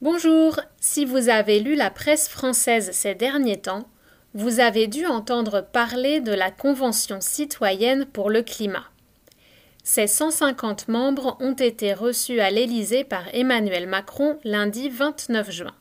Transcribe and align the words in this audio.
Bonjour, 0.00 0.60
si 0.80 1.04
vous 1.04 1.28
avez 1.28 1.58
lu 1.58 1.74
la 1.74 1.90
presse 1.90 2.28
française 2.28 2.90
ces 2.92 3.16
derniers 3.16 3.60
temps, 3.60 3.88
vous 4.32 4.60
avez 4.60 4.86
dû 4.86 5.06
entendre 5.06 5.60
parler 5.60 6.20
de 6.20 6.30
la 6.30 6.52
Convention 6.52 7.20
citoyenne 7.20 8.06
pour 8.06 8.30
le 8.30 8.42
climat. 8.42 8.84
Ses 9.82 10.06
150 10.06 10.86
membres 10.86 11.36
ont 11.40 11.54
été 11.54 11.94
reçus 11.94 12.38
à 12.38 12.52
l'Élysée 12.52 13.02
par 13.02 13.24
Emmanuel 13.34 13.88
Macron 13.88 14.38
lundi 14.44 14.88
29 14.88 15.50
juin. 15.50 15.74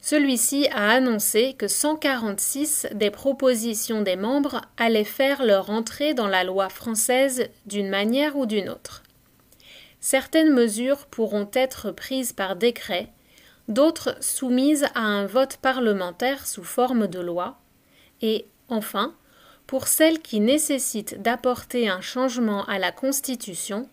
Celui-ci 0.00 0.68
a 0.70 0.88
annoncé 0.90 1.56
que 1.58 1.66
146 1.66 2.86
des 2.94 3.10
propositions 3.10 4.00
des 4.00 4.14
membres 4.14 4.60
allaient 4.76 5.02
faire 5.02 5.44
leur 5.44 5.70
entrée 5.70 6.14
dans 6.14 6.28
la 6.28 6.44
loi 6.44 6.68
française 6.68 7.48
d'une 7.66 7.88
manière 7.88 8.36
ou 8.36 8.46
d'une 8.46 8.68
autre. 8.68 9.02
Certaines 10.00 10.52
mesures 10.52 11.06
pourront 11.06 11.48
être 11.52 11.90
prises 11.90 12.32
par 12.32 12.56
décret, 12.56 13.08
d'autres 13.68 14.16
soumises 14.20 14.86
à 14.94 15.00
un 15.00 15.26
vote 15.26 15.56
parlementaire 15.56 16.46
sous 16.46 16.64
forme 16.64 17.06
de 17.06 17.20
loi, 17.20 17.58
et, 18.22 18.46
enfin, 18.68 19.14
pour 19.66 19.86
celles 19.86 20.20
qui 20.20 20.40
nécessitent 20.40 21.20
d'apporter 21.20 21.88
un 21.88 22.00
changement 22.00 22.64
à 22.66 22.78
la 22.78 22.90
Constitution, 22.92 23.88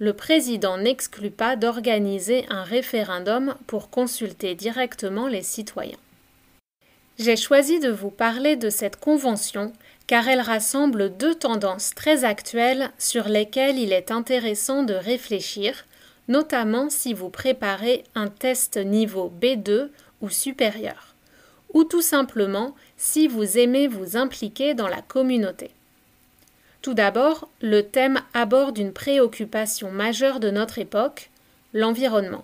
le 0.00 0.12
président 0.12 0.76
n'exclut 0.76 1.30
pas 1.30 1.54
d'organiser 1.54 2.46
un 2.48 2.64
référendum 2.64 3.54
pour 3.66 3.90
consulter 3.90 4.54
directement 4.54 5.28
les 5.28 5.42
citoyens. 5.42 5.98
J'ai 7.16 7.36
choisi 7.36 7.78
de 7.78 7.90
vous 7.90 8.10
parler 8.10 8.56
de 8.56 8.70
cette 8.70 8.96
convention 8.96 9.72
car 10.06 10.28
elle 10.28 10.40
rassemble 10.40 11.16
deux 11.16 11.34
tendances 11.34 11.94
très 11.94 12.24
actuelles 12.24 12.90
sur 12.98 13.28
lesquelles 13.28 13.78
il 13.78 13.92
est 13.92 14.10
intéressant 14.10 14.82
de 14.82 14.94
réfléchir, 14.94 15.86
notamment 16.28 16.90
si 16.90 17.14
vous 17.14 17.30
préparez 17.30 18.04
un 18.14 18.28
test 18.28 18.76
niveau 18.76 19.32
B2 19.40 19.88
ou 20.20 20.28
supérieur, 20.28 21.14
ou 21.72 21.84
tout 21.84 22.02
simplement 22.02 22.74
si 22.96 23.28
vous 23.28 23.58
aimez 23.58 23.88
vous 23.88 24.16
impliquer 24.16 24.74
dans 24.74 24.88
la 24.88 25.02
communauté. 25.02 25.70
Tout 26.82 26.94
d'abord, 26.94 27.48
le 27.62 27.80
thème 27.80 28.20
aborde 28.34 28.76
une 28.76 28.92
préoccupation 28.92 29.90
majeure 29.90 30.38
de 30.38 30.50
notre 30.50 30.78
époque, 30.78 31.30
l'environnement. 31.72 32.42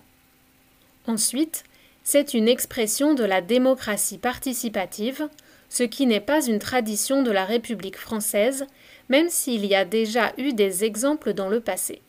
Ensuite, 1.07 1.65
c'est 2.05 2.33
une 2.33 2.49
expression 2.49 3.13
de 3.13 3.25
la 3.25 3.43
démocratie 3.43 4.17
participative, 4.17 5.29
ce 5.71 5.85
qui 5.85 6.07
n'est 6.07 6.21
pas 6.21 6.45
une 6.45 6.59
tradition 6.59 7.23
de 7.23 7.31
la 7.31 7.47
République 7.47 7.97
française, 7.97 8.67
même 9.09 9.31
s'il 9.31 9.65
y 9.65 9.75
a 9.75 9.87
déjà 9.87 10.33
eu 10.37 10.53
des 10.53 10.85
exemples 10.85 11.33
dans 11.33 11.49
le 11.49 11.61
passé. 11.61 12.03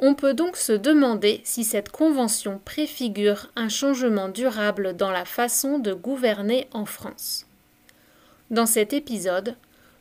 On 0.00 0.14
peut 0.14 0.34
donc 0.34 0.56
se 0.56 0.72
demander 0.72 1.40
si 1.44 1.62
cette 1.64 1.90
convention 1.90 2.60
préfigure 2.62 3.50
un 3.54 3.68
changement 3.68 4.28
durable 4.28 4.96
dans 4.96 5.12
la 5.12 5.24
façon 5.24 5.78
de 5.78 5.94
gouverner 5.94 6.66
en 6.72 6.84
France. 6.84 7.46
Dans 8.50 8.66
cet 8.66 8.92
épisode, 8.92 9.54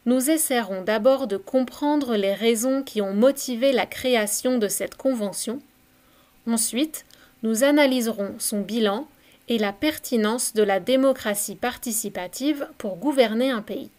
nous 0.05 0.31
essaierons 0.31 0.81
d'abord 0.81 1.27
de 1.27 1.37
comprendre 1.37 2.15
les 2.15 2.33
raisons 2.33 2.81
qui 2.81 3.01
ont 3.01 3.13
motivé 3.13 3.71
la 3.71 3.85
création 3.85 4.57
de 4.57 4.67
cette 4.67 4.95
convention. 4.95 5.59
Ensuite, 6.47 7.05
nous 7.43 7.63
analyserons 7.63 8.33
son 8.39 8.61
bilan 8.61 9.07
et 9.49 9.57
la 9.57 9.73
pertinence 9.73 10.53
de 10.53 10.63
la 10.63 10.79
démocratie 10.79 11.55
participative 11.55 12.67
pour 12.77 12.97
gouverner 12.97 13.51
un 13.51 13.61
pays. 13.61 13.89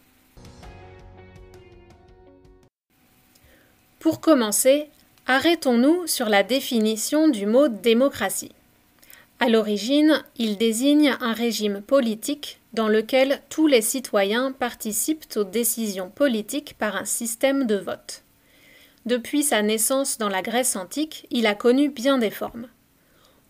Pour 3.99 4.21
commencer, 4.21 4.88
arrêtons-nous 5.27 6.06
sur 6.06 6.28
la 6.28 6.43
définition 6.43 7.28
du 7.28 7.47
mot 7.47 7.69
démocratie. 7.69 8.53
À 9.41 9.49
l'origine, 9.49 10.22
il 10.37 10.56
désigne 10.56 11.16
un 11.21 11.33
régime 11.33 11.83
politique 11.83 12.60
dans 12.72 12.88
lequel 12.88 13.41
tous 13.49 13.66
les 13.66 13.83
citoyens 13.83 14.53
participent 14.53 15.37
aux 15.37 15.44
décisions 15.44 16.10
politiques 16.10 16.77
par 16.78 16.97
un 16.97 17.04
système 17.04 17.66
de 17.66 17.77
vote. 17.77 18.22
Depuis 19.06 19.43
sa 19.43 19.62
naissance 19.62 20.19
dans 20.19 20.28
la 20.28 20.43
Grèce 20.43 20.77
antique, 20.77 21.27
il 21.31 21.47
a 21.47 21.54
connu 21.54 21.88
bien 21.88 22.19
des 22.19 22.31
formes. 22.31 22.69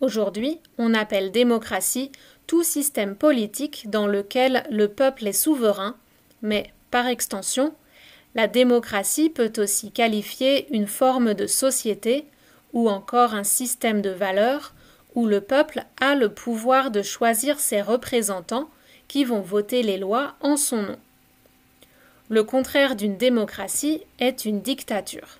Aujourd'hui, 0.01 0.59
on 0.77 0.93
appelle 0.93 1.31
démocratie 1.31 2.11
tout 2.47 2.63
système 2.63 3.15
politique 3.15 3.89
dans 3.89 4.07
lequel 4.07 4.63
le 4.69 4.87
peuple 4.87 5.27
est 5.27 5.33
souverain, 5.33 5.95
mais, 6.41 6.71
par 6.91 7.07
extension, 7.07 7.73
la 8.35 8.47
démocratie 8.47 9.29
peut 9.29 9.53
aussi 9.57 9.91
qualifier 9.91 10.67
une 10.73 10.87
forme 10.87 11.33
de 11.33 11.47
société 11.47 12.25
ou 12.73 12.89
encore 12.89 13.33
un 13.33 13.45
système 13.45 14.01
de 14.01 14.09
valeurs 14.09 14.73
où 15.15 15.25
le 15.25 15.39
peuple 15.39 15.85
a 16.01 16.13
le 16.13 16.29
pouvoir 16.29 16.91
de 16.91 17.01
choisir 17.01 17.59
ses 17.59 17.81
représentants 17.81 18.69
qui 19.07 19.23
vont 19.23 19.41
voter 19.41 19.81
les 19.81 19.97
lois 19.97 20.35
en 20.41 20.57
son 20.57 20.81
nom. 20.81 20.99
Le 22.27 22.43
contraire 22.43 22.95
d'une 22.95 23.17
démocratie 23.17 24.01
est 24.19 24.45
une 24.45 24.61
dictature. 24.61 25.39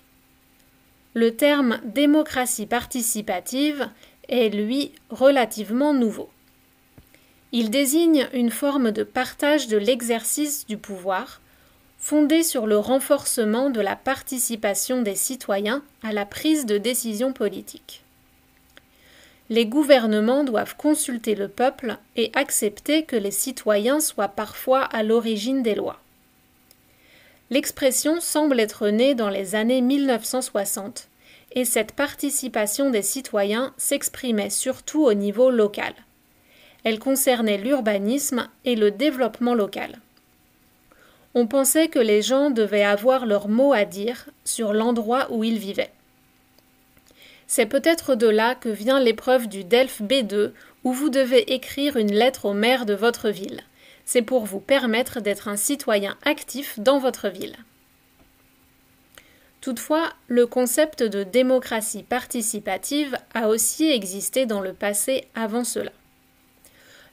Le 1.13 1.35
terme 1.35 1.79
démocratie 1.83 2.67
participative 2.67 3.89
est, 4.29 4.49
lui, 4.49 4.91
relativement 5.09 5.93
nouveau. 5.93 6.29
Il 7.51 7.69
désigne 7.69 8.27
une 8.33 8.51
forme 8.51 8.91
de 8.91 9.03
partage 9.03 9.67
de 9.67 9.77
l'exercice 9.77 10.65
du 10.65 10.77
pouvoir, 10.77 11.41
fondée 11.97 12.43
sur 12.43 12.67
le 12.67 12.77
renforcement 12.77 13.69
de 13.69 13.81
la 13.81 13.95
participation 13.95 15.01
des 15.01 15.15
citoyens 15.15 15.83
à 16.03 16.11
la 16.11 16.25
prise 16.25 16.65
de 16.65 16.77
décisions 16.77 17.33
politiques. 17.33 18.03
Les 19.49 19.65
gouvernements 19.65 20.43
doivent 20.43 20.75
consulter 20.75 21.35
le 21.35 21.47
peuple 21.47 21.97
et 22.15 22.31
accepter 22.33 23.05
que 23.05 23.15
les 23.15 23.31
citoyens 23.31 23.99
soient 23.99 24.27
parfois 24.27 24.81
à 24.81 25.03
l'origine 25.03 25.61
des 25.61 25.75
lois. 25.75 25.99
L'expression 27.51 28.19
semble 28.21 28.59
être 28.59 28.89
née 28.89 29.13
dans 29.13 29.29
les 29.29 29.53
années 29.53 29.81
1960 29.81 31.07
et 31.51 31.65
cette 31.65 31.93
participation 31.93 32.89
des 32.89 33.01
citoyens 33.01 33.73
s'exprimait 33.77 34.49
surtout 34.49 35.05
au 35.05 35.13
niveau 35.13 35.49
local. 35.49 35.93
Elle 36.83 36.99
concernait 36.99 37.57
l'urbanisme 37.57 38.47
et 38.63 38.75
le 38.75 38.91
développement 38.91 39.55
local. 39.55 39.99
On 41.33 41.47
pensait 41.47 41.87
que 41.87 41.99
les 41.99 42.21
gens 42.21 42.49
devaient 42.49 42.83
avoir 42.83 43.25
leur 43.25 43.49
mot 43.49 43.73
à 43.73 43.85
dire 43.85 44.29
sur 44.45 44.71
l'endroit 44.71 45.27
où 45.31 45.43
ils 45.43 45.57
vivaient. 45.57 45.91
C'est 47.47 47.65
peut-être 47.65 48.15
de 48.15 48.27
là 48.27 48.55
que 48.55 48.69
vient 48.69 48.99
l'épreuve 48.99 49.47
du 49.47 49.63
DELF 49.63 50.01
B2 50.01 50.51
où 50.83 50.93
vous 50.93 51.09
devez 51.09 51.53
écrire 51.53 51.97
une 51.97 52.13
lettre 52.13 52.45
au 52.45 52.53
maire 52.53 52.85
de 52.85 52.93
votre 52.93 53.29
ville. 53.29 53.61
C'est 54.05 54.21
pour 54.21 54.45
vous 54.45 54.59
permettre 54.59 55.19
d'être 55.19 55.47
un 55.47 55.57
citoyen 55.57 56.15
actif 56.23 56.79
dans 56.79 56.99
votre 56.99 57.29
ville. 57.29 57.55
Toutefois, 59.65 60.13
le 60.27 60.45
concept 60.45 61.01
de 61.01 61.23
démocratie 61.23 62.03
participative 62.03 63.17
a 63.33 63.47
aussi 63.47 63.89
existé 63.89 64.45
dans 64.45 64.61
le 64.61 64.73
passé 64.73 65.25
avant 65.33 65.63
cela. 65.63 65.91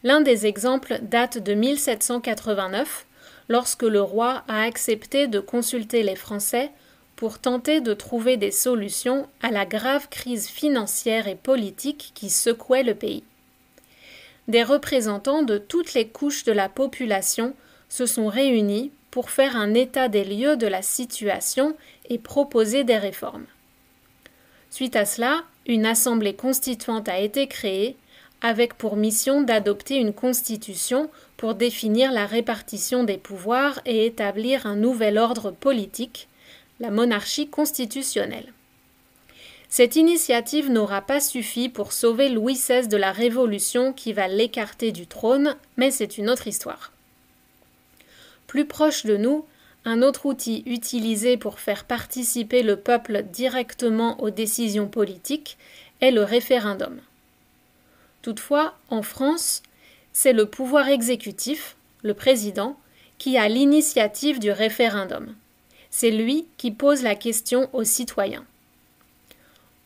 L'un 0.02 0.20
des 0.20 0.44
exemples 0.44 0.98
date 1.00 1.38
de 1.38 1.54
1789, 1.54 3.06
lorsque 3.48 3.84
le 3.84 4.02
roi 4.02 4.44
a 4.48 4.64
accepté 4.64 5.28
de 5.28 5.40
consulter 5.40 6.02
les 6.02 6.14
Français 6.14 6.70
pour 7.16 7.38
tenter 7.38 7.80
de 7.80 7.94
trouver 7.94 8.36
des 8.36 8.50
solutions 8.50 9.26
à 9.40 9.50
la 9.50 9.64
grave 9.64 10.10
crise 10.10 10.46
financière 10.46 11.28
et 11.28 11.36
politique 11.36 12.12
qui 12.14 12.28
secouait 12.28 12.82
le 12.82 12.94
pays. 12.94 13.24
des 14.48 14.62
représentants 14.62 15.42
de 15.42 15.56
toutes 15.56 15.94
les 15.94 16.08
couches 16.08 16.44
de 16.44 16.52
la 16.52 16.68
population 16.68 17.54
se 17.88 18.04
sont 18.04 18.26
réunis 18.26 18.92
pour 19.10 19.30
faire 19.30 19.56
un 19.56 19.72
état 19.72 20.08
des 20.08 20.24
lieux 20.24 20.56
de 20.56 20.66
la 20.66 20.82
situation 20.82 21.76
et 22.08 22.18
proposer 22.18 22.84
des 22.84 22.98
réformes. 22.98 23.46
Suite 24.70 24.96
à 24.96 25.04
cela, 25.04 25.42
une 25.66 25.86
assemblée 25.86 26.34
constituante 26.34 27.08
a 27.08 27.18
été 27.18 27.46
créée 27.46 27.96
avec 28.40 28.74
pour 28.74 28.96
mission 28.96 29.42
d'adopter 29.42 29.96
une 29.96 30.12
constitution 30.12 31.08
pour 31.36 31.54
définir 31.54 32.10
la 32.10 32.26
répartition 32.26 33.04
des 33.04 33.16
pouvoirs 33.16 33.80
et 33.86 34.06
établir 34.06 34.66
un 34.66 34.74
nouvel 34.74 35.16
ordre 35.16 35.52
politique, 35.52 36.28
la 36.80 36.90
monarchie 36.90 37.48
constitutionnelle. 37.48 38.52
Cette 39.68 39.96
initiative 39.96 40.70
n'aura 40.70 41.00
pas 41.00 41.20
suffi 41.20 41.68
pour 41.68 41.92
sauver 41.92 42.28
Louis 42.28 42.54
XVI 42.54 42.88
de 42.88 42.96
la 42.96 43.12
Révolution 43.12 43.92
qui 43.92 44.12
va 44.12 44.28
l'écarter 44.28 44.92
du 44.92 45.06
trône, 45.06 45.56
mais 45.76 45.90
c'est 45.90 46.18
une 46.18 46.28
autre 46.28 46.46
histoire. 46.46 46.92
Plus 48.46 48.66
proche 48.66 49.06
de 49.06 49.16
nous, 49.16 49.46
un 49.84 50.02
autre 50.02 50.26
outil 50.26 50.62
utilisé 50.66 51.36
pour 51.36 51.58
faire 51.58 51.84
participer 51.84 52.62
le 52.62 52.76
peuple 52.76 53.24
directement 53.32 54.20
aux 54.20 54.30
décisions 54.30 54.86
politiques 54.86 55.58
est 56.00 56.12
le 56.12 56.22
référendum. 56.22 57.00
Toutefois, 58.22 58.74
en 58.90 59.02
France, 59.02 59.62
c'est 60.12 60.32
le 60.32 60.46
pouvoir 60.46 60.88
exécutif, 60.88 61.76
le 62.02 62.14
président, 62.14 62.76
qui 63.18 63.36
a 63.36 63.48
l'initiative 63.48 64.38
du 64.38 64.50
référendum. 64.50 65.34
C'est 65.90 66.10
lui 66.10 66.46
qui 66.56 66.70
pose 66.70 67.02
la 67.02 67.14
question 67.14 67.68
aux 67.72 67.84
citoyens. 67.84 68.44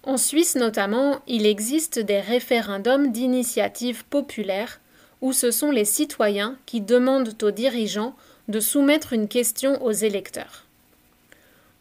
En 0.02 0.18
Suisse 0.18 0.54
notamment, 0.54 1.20
il 1.26 1.46
existe 1.46 1.98
des 1.98 2.20
référendums 2.20 3.10
d'initiative 3.10 4.04
populaire 4.04 4.80
où 5.20 5.32
ce 5.32 5.50
sont 5.50 5.70
les 5.70 5.84
citoyens 5.84 6.56
qui 6.66 6.80
demandent 6.80 7.34
aux 7.42 7.50
dirigeants 7.50 8.14
de 8.48 8.60
soumettre 8.60 9.12
une 9.12 9.28
question 9.28 9.82
aux 9.84 9.92
électeurs. 9.92 10.64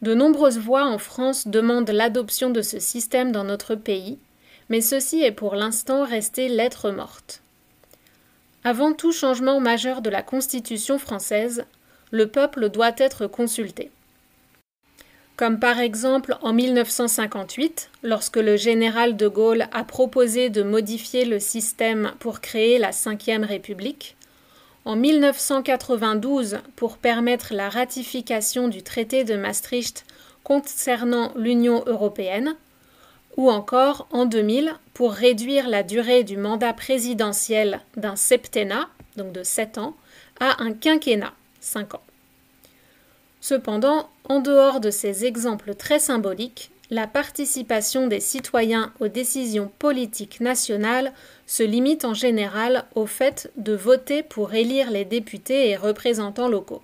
De 0.02 0.14
nombreuses 0.14 0.58
voix 0.58 0.84
en 0.84 0.98
France 0.98 1.48
demandent 1.48 1.90
l'adoption 1.90 2.50
de 2.50 2.62
ce 2.62 2.78
système 2.78 3.32
dans 3.32 3.44
notre 3.44 3.74
pays, 3.74 4.18
mais 4.68 4.80
ceci 4.80 5.22
est 5.22 5.32
pour 5.32 5.54
l'instant 5.54 6.04
resté 6.04 6.48
lettre 6.48 6.90
morte. 6.90 7.42
Avant 8.64 8.92
tout 8.92 9.12
changement 9.12 9.60
majeur 9.60 10.02
de 10.02 10.10
la 10.10 10.22
Constitution 10.22 10.98
française, 10.98 11.64
le 12.10 12.26
peuple 12.26 12.68
doit 12.68 12.94
être 12.98 13.26
consulté 13.26 13.90
comme 15.36 15.58
par 15.58 15.78
exemple 15.78 16.36
en 16.40 16.52
1958, 16.52 17.90
lorsque 18.02 18.38
le 18.38 18.56
général 18.56 19.16
de 19.16 19.28
Gaulle 19.28 19.68
a 19.70 19.84
proposé 19.84 20.48
de 20.48 20.62
modifier 20.62 21.26
le 21.26 21.38
système 21.38 22.12
pour 22.18 22.40
créer 22.40 22.78
la 22.78 22.90
Ve 22.90 23.44
République, 23.44 24.15
en 24.86 24.94
1992 24.94 26.58
pour 26.76 26.96
permettre 26.96 27.52
la 27.52 27.68
ratification 27.68 28.68
du 28.68 28.84
traité 28.84 29.24
de 29.24 29.34
Maastricht 29.34 30.06
concernant 30.44 31.32
l'Union 31.34 31.82
européenne, 31.86 32.54
ou 33.36 33.50
encore 33.50 34.06
en 34.12 34.26
2000 34.26 34.72
pour 34.94 35.12
réduire 35.12 35.68
la 35.68 35.82
durée 35.82 36.22
du 36.22 36.36
mandat 36.36 36.72
présidentiel 36.72 37.80
d'un 37.96 38.14
septennat, 38.14 38.88
donc 39.16 39.32
de 39.32 39.42
7 39.42 39.78
ans, 39.78 39.96
à 40.38 40.62
un 40.62 40.72
quinquennat, 40.72 41.34
5 41.60 41.94
ans. 41.94 42.02
Cependant, 43.40 44.08
en 44.28 44.38
dehors 44.38 44.78
de 44.78 44.90
ces 44.90 45.24
exemples 45.24 45.74
très 45.74 45.98
symboliques, 45.98 46.70
la 46.90 47.06
participation 47.06 48.06
des 48.06 48.20
citoyens 48.20 48.92
aux 49.00 49.08
décisions 49.08 49.70
politiques 49.78 50.40
nationales 50.40 51.12
se 51.46 51.62
limite 51.62 52.04
en 52.04 52.14
général 52.14 52.84
au 52.94 53.06
fait 53.06 53.50
de 53.56 53.74
voter 53.74 54.22
pour 54.22 54.54
élire 54.54 54.90
les 54.90 55.04
députés 55.04 55.70
et 55.70 55.76
représentants 55.76 56.48
locaux. 56.48 56.82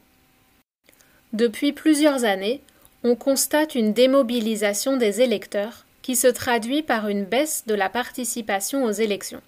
Depuis 1.33 1.73
plusieurs 1.73 2.25
années, 2.25 2.61
on 3.05 3.17
constate 3.17 3.75
une 3.75 3.93
démobilisation 3.93 4.97
des 4.97 5.21
électeurs 5.21 5.87
qui 6.03 6.17
se 6.17 6.27
traduit 6.27 6.83
par 6.83 7.09
une 7.09 7.25
baisse 7.25 7.65
de 7.67 7.75
la 7.75 7.89
participation 7.89 8.85
aux 8.85 8.91
élections. 8.91 9.41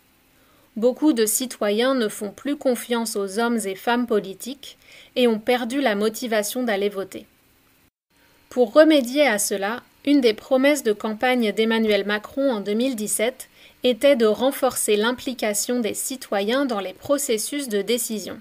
Beaucoup 0.77 1.13
de 1.13 1.27
citoyens 1.27 1.95
ne 1.95 2.09
font 2.09 2.31
plus 2.31 2.57
confiance 2.57 3.17
aux 3.17 3.39
hommes 3.39 3.59
et 3.65 3.75
femmes 3.75 4.07
politiques 4.07 4.79
et 5.15 5.29
ont 5.29 5.39
perdu 5.39 5.81
la 5.81 5.95
motivation 5.95 6.63
d'aller 6.63 6.89
voter. 6.89 7.27
Pour 8.49 8.73
remédier 8.73 9.27
à 9.27 9.39
cela, 9.39 9.83
une 10.05 10.21
des 10.21 10.35
promesses 10.35 10.83
de 10.83 10.93
campagne 10.93 11.53
d'Emmanuel 11.53 12.05
Macron 12.05 12.51
en 12.51 12.61
2017 12.61 13.49
était 13.85 14.17
de 14.17 14.27
renforcer 14.27 14.97
l'implication 14.97 15.81
des 15.81 15.95
citoyens 15.95 16.67
dans 16.67 16.81
les 16.81 16.93
processus 16.93 17.69
de 17.69 17.83
décision. 17.83 18.39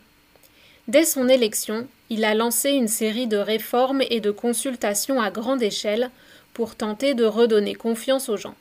Dès 0.88 1.06
son 1.06 1.30
élection, 1.30 1.88
il 2.10 2.26
a 2.26 2.36
lancé 2.36 2.72
une 2.72 2.90
série 2.90 3.28
de 3.28 3.38
réformes 3.38 4.04
et 4.10 4.20
de 4.20 4.32
consultations 4.32 5.22
à 5.22 5.32
grande 5.32 5.64
échelle 5.64 6.12
pour 6.54 6.76
tenter 6.76 7.14
de 7.14 7.24
redonner 7.24 7.76
confiance 7.76 8.28
aux 8.28 8.38
gens. 8.38 8.56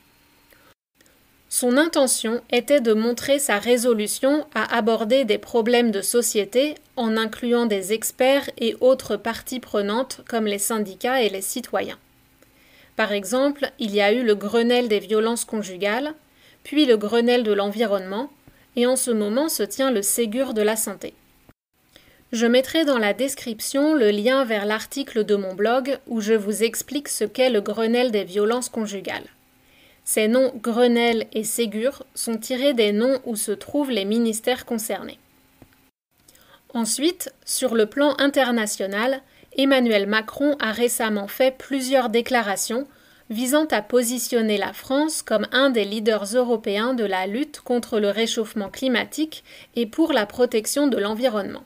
Son 1.48 1.76
intention 1.76 2.40
était 2.50 2.80
de 2.80 2.94
montrer 2.94 3.38
sa 3.38 3.58
résolution 3.58 4.46
à 4.54 4.74
aborder 4.74 5.24
des 5.24 5.36
problèmes 5.36 5.90
de 5.90 6.00
société 6.00 6.76
en 6.96 7.16
incluant 7.16 7.66
des 7.66 7.92
experts 7.92 8.48
et 8.56 8.74
autres 8.80 9.16
parties 9.16 9.60
prenantes 9.60 10.22
comme 10.28 10.46
les 10.46 10.58
syndicats 10.58 11.20
et 11.20 11.28
les 11.28 11.42
citoyens. 11.42 11.98
Par 12.96 13.12
exemple, 13.12 13.70
il 13.78 13.94
y 13.94 14.00
a 14.00 14.12
eu 14.12 14.22
le 14.22 14.34
Grenelle 14.34 14.88
des 14.88 15.00
violences 15.00 15.44
conjugales, 15.44 16.14
puis 16.62 16.86
le 16.86 16.96
Grenelle 16.96 17.42
de 17.42 17.52
l'environnement, 17.52 18.30
et 18.76 18.86
en 18.86 18.96
ce 18.96 19.10
moment 19.10 19.48
se 19.48 19.62
tient 19.62 19.90
le 19.90 20.02
Ségur 20.02 20.54
de 20.54 20.62
la 20.62 20.76
santé. 20.76 21.14
Je 22.32 22.46
mettrai 22.46 22.86
dans 22.86 22.98
la 22.98 23.12
description 23.12 23.94
le 23.94 24.10
lien 24.10 24.44
vers 24.44 24.64
l'article 24.64 25.24
de 25.24 25.36
mon 25.36 25.54
blog 25.54 25.98
où 26.06 26.22
je 26.22 26.32
vous 26.32 26.62
explique 26.62 27.08
ce 27.08 27.24
qu'est 27.24 27.50
le 27.50 27.60
Grenelle 27.60 28.10
des 28.10 28.24
violences 28.24 28.70
conjugales. 28.70 29.26
Ces 30.04 30.28
noms 30.28 30.52
Grenelle 30.56 31.26
et 31.32 31.44
Ségur 31.44 32.04
sont 32.14 32.38
tirés 32.38 32.72
des 32.72 32.92
noms 32.92 33.20
où 33.26 33.36
se 33.36 33.52
trouvent 33.52 33.90
les 33.90 34.06
ministères 34.06 34.64
concernés. 34.64 35.18
Ensuite, 36.72 37.32
sur 37.44 37.74
le 37.74 37.84
plan 37.84 38.16
international, 38.18 39.20
Emmanuel 39.56 40.06
Macron 40.06 40.56
a 40.60 40.72
récemment 40.72 41.28
fait 41.28 41.56
plusieurs 41.56 42.08
déclarations 42.08 42.86
visant 43.28 43.66
à 43.70 43.82
positionner 43.82 44.58
la 44.58 44.72
France 44.72 45.22
comme 45.22 45.46
un 45.52 45.70
des 45.70 45.84
leaders 45.84 46.34
européens 46.34 46.94
de 46.94 47.04
la 47.04 47.26
lutte 47.26 47.60
contre 47.60 47.98
le 47.98 48.10
réchauffement 48.10 48.68
climatique 48.68 49.44
et 49.76 49.86
pour 49.86 50.12
la 50.12 50.26
protection 50.26 50.86
de 50.86 50.98
l'environnement. 50.98 51.64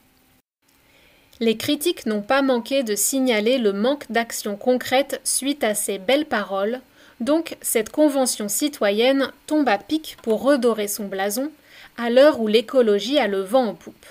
Les 1.39 1.57
critiques 1.57 2.07
n'ont 2.07 2.23
pas 2.23 2.43
manqué 2.43 2.83
de 2.83 2.95
signaler 2.95 3.59
le 3.59 3.73
manque 3.73 4.11
d'action 4.11 4.57
concrète 4.57 5.21
suite 5.23 5.65
à 5.65 5.75
ces 5.75 5.99
belles 5.99 6.25
paroles, 6.25 6.81
donc 7.21 7.57
cette 7.61 7.91
convention 7.91 8.49
citoyenne 8.49 9.31
tombe 9.47 9.69
à 9.69 9.79
pic 9.79 10.17
pour 10.23 10.43
redorer 10.43 10.89
son 10.89 11.07
blason, 11.07 11.51
à 11.99 12.11
l'heure 12.11 12.41
où 12.41 12.49
l'écologie 12.49 13.19
a 13.19 13.27
le 13.27 13.41
vent 13.41 13.67
en 13.67 13.75
poupe. 13.75 14.07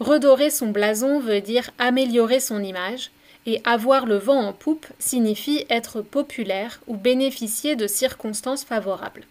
Redorer 0.00 0.50
son 0.50 0.68
blason 0.68 1.20
veut 1.20 1.40
dire 1.40 1.70
améliorer 1.78 2.40
son 2.40 2.62
image, 2.62 3.10
et 3.46 3.60
avoir 3.64 4.06
le 4.06 4.16
vent 4.16 4.40
en 4.40 4.52
poupe 4.52 4.86
signifie 4.98 5.64
être 5.70 6.02
populaire 6.02 6.80
ou 6.86 6.96
bénéficier 6.96 7.76
de 7.76 7.86
circonstances 7.86 8.64
favorables. 8.64 9.24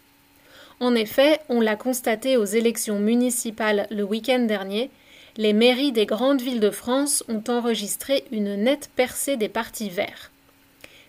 En 0.79 0.95
effet, 0.95 1.39
on 1.49 1.61
l'a 1.61 1.75
constaté 1.75 2.37
aux 2.37 2.45
élections 2.45 2.99
municipales 2.99 3.87
le 3.91 4.03
week-end 4.03 4.39
dernier, 4.39 4.89
les 5.37 5.53
mairies 5.53 5.91
des 5.91 6.05
grandes 6.05 6.41
villes 6.41 6.59
de 6.59 6.71
France 6.71 7.23
ont 7.27 7.43
enregistré 7.47 8.25
une 8.31 8.55
nette 8.55 8.89
percée 8.95 9.37
des 9.37 9.49
partis 9.49 9.89
verts. 9.89 10.31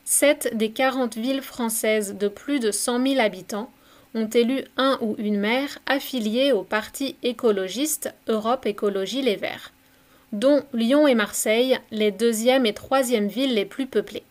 Sept 0.05 0.57
des 0.57 0.71
quarante 0.71 1.17
villes 1.17 1.43
françaises 1.43 2.17
de 2.19 2.29
plus 2.29 2.61
de 2.61 2.71
cent 2.71 2.99
mille 2.99 3.21
habitants 3.21 3.71
ont 4.15 4.29
élu 4.29 4.65
un 4.77 4.99
ou 5.01 5.15
une 5.19 5.39
maire 5.39 5.79
affilié 5.87 6.53
au 6.53 6.63
parti 6.63 7.17
écologiste 7.23 8.13
Europe 8.29 8.67
Écologie 8.67 9.23
Les 9.23 9.37
Verts, 9.37 9.73
dont 10.33 10.63
Lyon 10.73 11.07
et 11.07 11.15
Marseille, 11.15 11.79
les 11.91 12.11
deuxième 12.11 12.67
et 12.67 12.75
troisième 12.75 13.29
villes 13.29 13.55
les 13.55 13.65
plus 13.65 13.87
peuplées. 13.87 14.25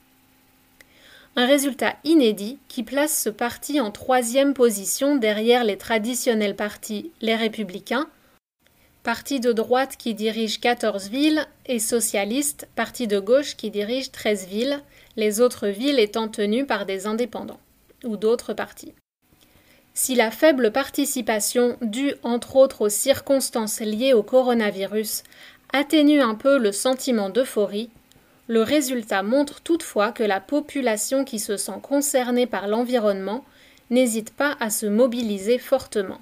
Un 1.36 1.46
résultat 1.46 1.96
inédit 2.04 2.58
qui 2.68 2.84
place 2.84 3.24
ce 3.24 3.30
parti 3.30 3.80
en 3.80 3.92
troisième 3.92 4.54
position 4.54 5.16
derrière 5.16 5.64
les 5.64 5.78
traditionnels 5.78 6.56
partis 6.56 7.12
Les 7.22 7.36
Républicains, 7.36 8.10
parti 9.04 9.40
de 9.40 9.54
droite 9.54 9.96
qui 9.98 10.14
dirige 10.14 10.60
14 10.60 11.10
villes, 11.10 11.48
et 11.66 11.80
Socialiste, 11.80 12.68
parti 12.76 13.08
de 13.08 13.20
gauche 13.20 13.56
qui 13.56 13.72
dirige 13.72 14.12
13 14.12 14.48
villes, 14.48 14.80
les 15.16 15.40
autres 15.40 15.68
villes 15.68 16.00
étant 16.00 16.28
tenues 16.28 16.66
par 16.66 16.86
des 16.86 17.08
indépendants 17.08 17.62
ou 18.04 18.18
d'autres 18.18 18.54
partis. 18.54 18.94
Si 19.93 20.15
la 20.15 20.31
faible 20.31 20.72
participation, 20.72 21.77
due 21.81 22.13
entre 22.24 22.55
autres 22.55 22.81
aux 22.81 22.89
circonstances 22.89 23.81
liées 23.81 24.13
au 24.13 24.24
coronavirus, 24.24 25.24
atténue 25.74 26.22
un 26.22 26.36
peu 26.36 26.58
le 26.58 26.72
sentiment 26.72 27.29
d'euphorie, 27.29 27.89
le 28.48 28.63
résultat 28.63 29.22
montre 29.22 29.62
toutefois 29.62 30.12
que 30.12 30.24
la 30.24 30.39
population 30.39 31.24
qui 31.24 31.38
se 31.38 31.58
sent 31.58 31.79
concernée 31.84 32.48
par 32.48 32.67
l'environnement 32.67 33.46
n'hésite 33.91 34.31
pas 34.34 34.58
à 34.60 34.69
se 34.69 34.86
mobiliser 34.86 35.58
fortement. 35.58 36.19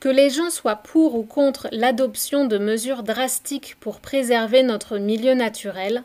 Que 0.00 0.08
les 0.08 0.30
gens 0.30 0.50
soient 0.50 0.76
pour 0.76 1.16
ou 1.16 1.24
contre 1.24 1.68
l'adoption 1.72 2.46
de 2.46 2.56
mesures 2.56 3.02
drastiques 3.02 3.76
pour 3.80 4.00
préserver 4.00 4.62
notre 4.62 4.98
milieu 4.98 5.34
naturel, 5.34 6.04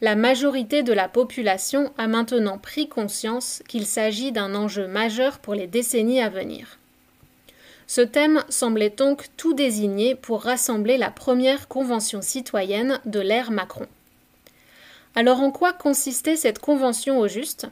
la 0.00 0.16
majorité 0.16 0.82
de 0.82 0.92
la 0.92 1.08
population 1.08 1.92
a 1.98 2.08
maintenant 2.08 2.58
pris 2.58 2.88
conscience 2.88 3.62
qu'il 3.68 3.86
s'agit 3.86 4.32
d'un 4.32 4.54
enjeu 4.54 4.86
majeur 4.86 5.38
pour 5.38 5.54
les 5.54 5.66
décennies 5.66 6.22
à 6.22 6.30
venir. 6.30 6.78
Ce 7.86 8.00
thème 8.00 8.42
semblait 8.48 8.90
donc 8.90 9.26
tout 9.36 9.52
désigné 9.52 10.14
pour 10.14 10.42
rassembler 10.42 10.96
la 10.96 11.10
première 11.10 11.68
convention 11.68 12.22
citoyenne 12.22 13.00
de 13.04 13.20
l'ère 13.20 13.50
Macron. 13.50 13.86
Alors 15.16 15.40
en 15.40 15.50
quoi 15.50 15.72
consistait 15.72 16.36
cette 16.36 16.60
convention 16.60 17.18
au 17.18 17.28
juste? 17.28 17.66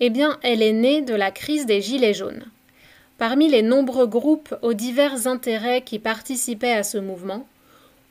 Eh 0.00 0.08
bien, 0.08 0.38
elle 0.42 0.62
est 0.62 0.72
née 0.72 1.02
de 1.02 1.14
la 1.14 1.30
crise 1.30 1.66
des 1.66 1.82
Gilets 1.82 2.14
jaunes. 2.14 2.44
Parmi 3.18 3.48
les 3.48 3.62
nombreux 3.62 4.06
groupes 4.06 4.54
aux 4.62 4.74
divers 4.74 5.26
intérêts 5.26 5.82
qui 5.82 5.98
participaient 5.98 6.72
à 6.72 6.82
ce 6.82 6.98
mouvement, 6.98 7.46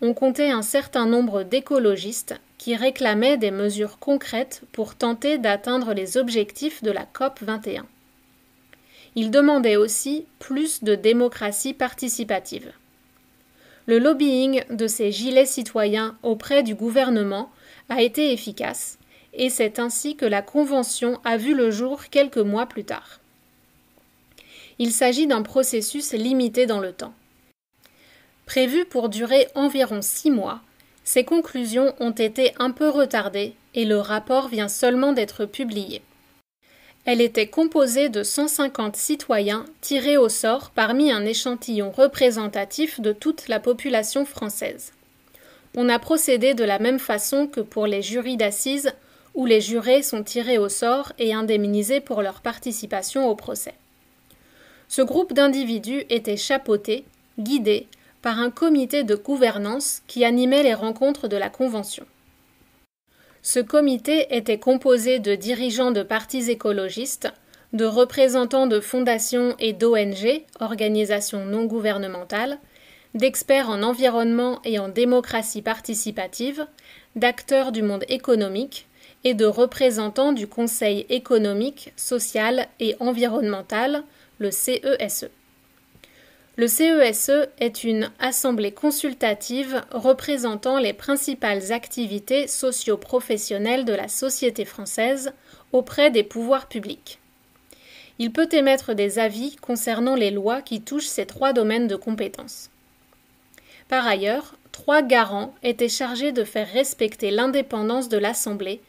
on 0.01 0.13
comptait 0.13 0.51
un 0.51 0.61
certain 0.61 1.05
nombre 1.05 1.43
d'écologistes 1.43 2.35
qui 2.57 2.75
réclamaient 2.75 3.37
des 3.37 3.51
mesures 3.51 3.99
concrètes 3.99 4.61
pour 4.71 4.95
tenter 4.95 5.37
d'atteindre 5.37 5.93
les 5.93 6.17
objectifs 6.17 6.83
de 6.83 6.91
la 6.91 7.05
COP 7.05 7.39
21. 7.41 7.85
Ils 9.15 9.31
demandaient 9.31 9.77
aussi 9.77 10.25
plus 10.39 10.83
de 10.83 10.95
démocratie 10.95 11.73
participative. 11.73 12.71
Le 13.85 13.99
lobbying 13.99 14.63
de 14.69 14.87
ces 14.87 15.11
gilets 15.11 15.45
citoyens 15.45 16.17
auprès 16.23 16.63
du 16.63 16.75
gouvernement 16.75 17.51
a 17.89 18.01
été 18.01 18.33
efficace, 18.33 18.97
et 19.33 19.49
c'est 19.49 19.79
ainsi 19.79 20.15
que 20.15 20.25
la 20.25 20.41
Convention 20.41 21.19
a 21.23 21.37
vu 21.37 21.53
le 21.53 21.71
jour 21.71 22.05
quelques 22.09 22.37
mois 22.37 22.65
plus 22.65 22.83
tard. 22.83 23.19
Il 24.79 24.91
s'agit 24.91 25.27
d'un 25.27 25.43
processus 25.43 26.13
limité 26.13 26.65
dans 26.65 26.79
le 26.79 26.91
temps. 26.91 27.13
Prévu 28.45 28.85
pour 28.85 29.09
durer 29.09 29.47
environ 29.55 30.01
six 30.01 30.29
mois, 30.29 30.61
ces 31.03 31.23
conclusions 31.23 31.93
ont 31.99 32.11
été 32.11 32.53
un 32.59 32.71
peu 32.71 32.89
retardées 32.89 33.53
et 33.73 33.85
le 33.85 33.99
rapport 33.99 34.47
vient 34.47 34.67
seulement 34.67 35.13
d'être 35.13 35.45
publié. 35.45 36.01
Elle 37.05 37.21
était 37.21 37.47
composée 37.47 38.09
de 38.09 38.23
150 38.23 38.95
citoyens 38.95 39.65
tirés 39.81 40.17
au 40.17 40.29
sort 40.29 40.71
parmi 40.71 41.11
un 41.11 41.23
échantillon 41.23 41.91
représentatif 41.91 42.99
de 42.99 43.13
toute 43.13 43.47
la 43.47 43.59
population 43.59 44.25
française. 44.25 44.91
On 45.77 45.89
a 45.89 45.99
procédé 45.99 46.55
de 46.55 46.63
la 46.63 46.79
même 46.79 46.99
façon 46.99 47.47
que 47.47 47.61
pour 47.61 47.85
les 47.85 48.01
jurys 48.01 48.37
d'assises, 48.37 48.91
où 49.35 49.45
les 49.45 49.61
jurés 49.61 50.01
sont 50.01 50.23
tirés 50.23 50.57
au 50.57 50.69
sort 50.69 51.11
et 51.19 51.33
indemnisés 51.33 51.99
pour 51.99 52.21
leur 52.21 52.41
participation 52.41 53.29
au 53.29 53.35
procès. 53.35 53.75
Ce 54.87 55.01
groupe 55.01 55.33
d'individus 55.33 56.05
était 56.09 56.37
chapeauté, 56.37 57.03
guidé 57.37 57.87
par 58.25 58.39
un 58.39 58.49
comité 58.49 59.03
de 59.03 59.13
gouvernance 59.13 60.01
qui 60.07 60.25
animait 60.25 60.63
les 60.63 60.73
rencontres 60.73 61.27
de 61.27 61.37
la 61.37 61.51
Convention. 61.51 62.07
Ce 63.43 63.59
comité 63.59 64.35
était 64.35 64.57
composé 64.57 65.19
de 65.19 65.35
dirigeants 65.35 65.91
de 65.91 66.01
partis 66.01 66.49
écologistes, 66.49 67.31
de 67.73 67.85
représentants 67.85 68.65
de 68.65 68.79
fondations 68.79 69.55
et 69.59 69.73
d'ONG, 69.73 70.41
organisations 70.59 71.45
non 71.45 71.65
gouvernementales, 71.65 72.57
d'experts 73.13 73.69
en 73.69 73.83
environnement 73.83 74.59
et 74.63 74.79
en 74.79 74.89
démocratie 74.89 75.61
participative, 75.61 76.65
d'acteurs 77.15 77.71
du 77.71 77.83
monde 77.83 78.05
économique 78.09 78.87
et 79.23 79.35
de 79.35 79.45
représentants 79.45 80.33
du 80.33 80.47
Conseil 80.47 81.05
économique, 81.09 81.93
social 81.95 82.69
et 82.79 82.95
environnemental, 82.99 84.03
le 84.39 84.49
CESE. 84.49 85.29
Le 86.57 86.69
CESE 86.69 87.29
e 87.31 87.49
est 87.59 87.83
une 87.83 88.09
assemblée 88.17 88.71
consultative 88.71 89.83
représentant 89.91 90.79
les 90.79 90.93
principales 90.93 91.73
activités 91.73 92.47
socio-professionnelles 92.47 93.83
de 93.83 93.91
la 93.91 94.07
société 94.07 94.63
française 94.63 95.33
auprès 95.73 96.11
des 96.11 96.23
pouvoirs 96.23 96.69
publics. 96.69 97.19
Il 98.19 98.31
peut 98.31 98.47
émettre 98.53 98.95
des 98.95 99.19
avis 99.19 99.57
concernant 99.57 100.15
les 100.15 100.31
lois 100.31 100.61
qui 100.61 100.79
touchent 100.79 101.07
ces 101.07 101.25
trois 101.25 101.51
domaines 101.51 101.89
de 101.89 101.97
compétences. 101.97 102.69
Par 103.89 104.07
ailleurs, 104.07 104.55
trois 104.71 105.01
garants 105.01 105.53
étaient 105.61 105.89
chargés 105.89 106.31
de 106.31 106.45
faire 106.45 106.71
respecter 106.71 107.31
l'indépendance 107.31 108.07
de 108.07 108.17
l'Assemblée, 108.17 108.79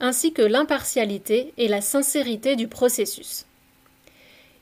ainsi 0.00 0.32
que 0.32 0.40
l'impartialité 0.40 1.52
et 1.58 1.68
la 1.68 1.82
sincérité 1.82 2.56
du 2.56 2.66
processus. 2.66 3.44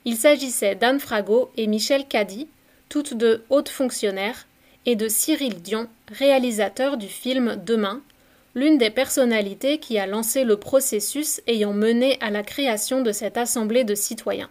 Il 0.09 0.17
s'agissait 0.17 0.73
d'Anne 0.73 0.99
Frago 0.99 1.51
et 1.55 1.67
Michel 1.67 2.07
Caddy, 2.07 2.47
toutes 2.89 3.13
deux 3.13 3.43
hautes 3.51 3.69
fonctionnaires, 3.69 4.47
et 4.87 4.95
de 4.95 5.07
Cyril 5.07 5.61
Dion, 5.61 5.87
réalisateur 6.11 6.97
du 6.97 7.05
film 7.05 7.61
Demain, 7.63 8.01
l'une 8.55 8.79
des 8.79 8.89
personnalités 8.89 9.77
qui 9.77 9.99
a 9.99 10.07
lancé 10.07 10.45
le 10.45 10.57
processus 10.57 11.43
ayant 11.45 11.73
mené 11.73 12.17
à 12.21 12.31
la 12.31 12.41
création 12.41 13.03
de 13.03 13.11
cette 13.11 13.37
assemblée 13.37 13.83
de 13.83 13.93
citoyens. 13.93 14.49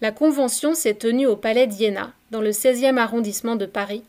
La 0.00 0.12
convention 0.12 0.72
s'est 0.72 0.94
tenue 0.94 1.26
au 1.26 1.36
Palais 1.36 1.66
d'Iéna, 1.66 2.14
dans 2.30 2.40
le 2.40 2.52
16e 2.52 2.96
arrondissement 2.96 3.56
de 3.56 3.66
Paris, 3.66 4.02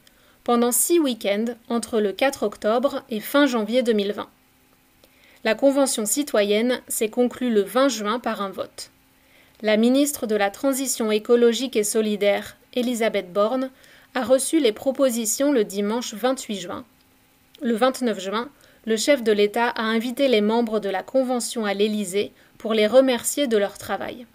pendant 0.46 0.72
six 0.72 1.00
week-ends 1.00 1.54
entre 1.68 2.00
le 2.00 2.14
4 2.14 2.44
octobre 2.44 3.04
et 3.10 3.20
fin 3.20 3.46
janvier 3.46 3.84
2020. 3.84 4.30
La 5.44 5.54
convention 5.54 6.06
citoyenne 6.06 6.80
s'est 6.88 7.10
conclue 7.10 7.54
le 7.54 7.64
20 7.64 7.90
juin 7.90 8.20
par 8.20 8.42
un 8.42 8.52
vote. 8.52 8.90
La 9.64 9.76
ministre 9.76 10.28
de 10.28 10.36
la 10.36 10.52
Transition 10.52 11.12
écologique 11.12 11.76
et 11.76 11.84
solidaire, 11.84 12.58
Elisabeth 12.76 13.34
Borne, 13.34 13.72
a 14.14 14.24
reçu 14.24 14.60
les 14.60 14.72
propositions 14.72 15.52
le 15.52 15.64
dimanche 15.64 16.14
28 16.14 16.60
juin. 16.60 16.86
Le 17.64 17.74
29 17.74 18.20
juin, 18.20 18.50
le 18.86 18.98
chef 18.98 19.24
de 19.24 19.32
l'État 19.32 19.70
a 19.70 19.82
invité 19.82 20.28
les 20.28 20.42
membres 20.42 20.80
de 20.80 20.90
la 20.90 21.02
Convention 21.02 21.66
à 21.66 21.74
l'Élysée 21.74 22.34
pour 22.60 22.76
les 22.76 22.86
remercier 22.86 23.48
de 23.48 23.58
leur 23.58 23.80
travail. 23.80 24.28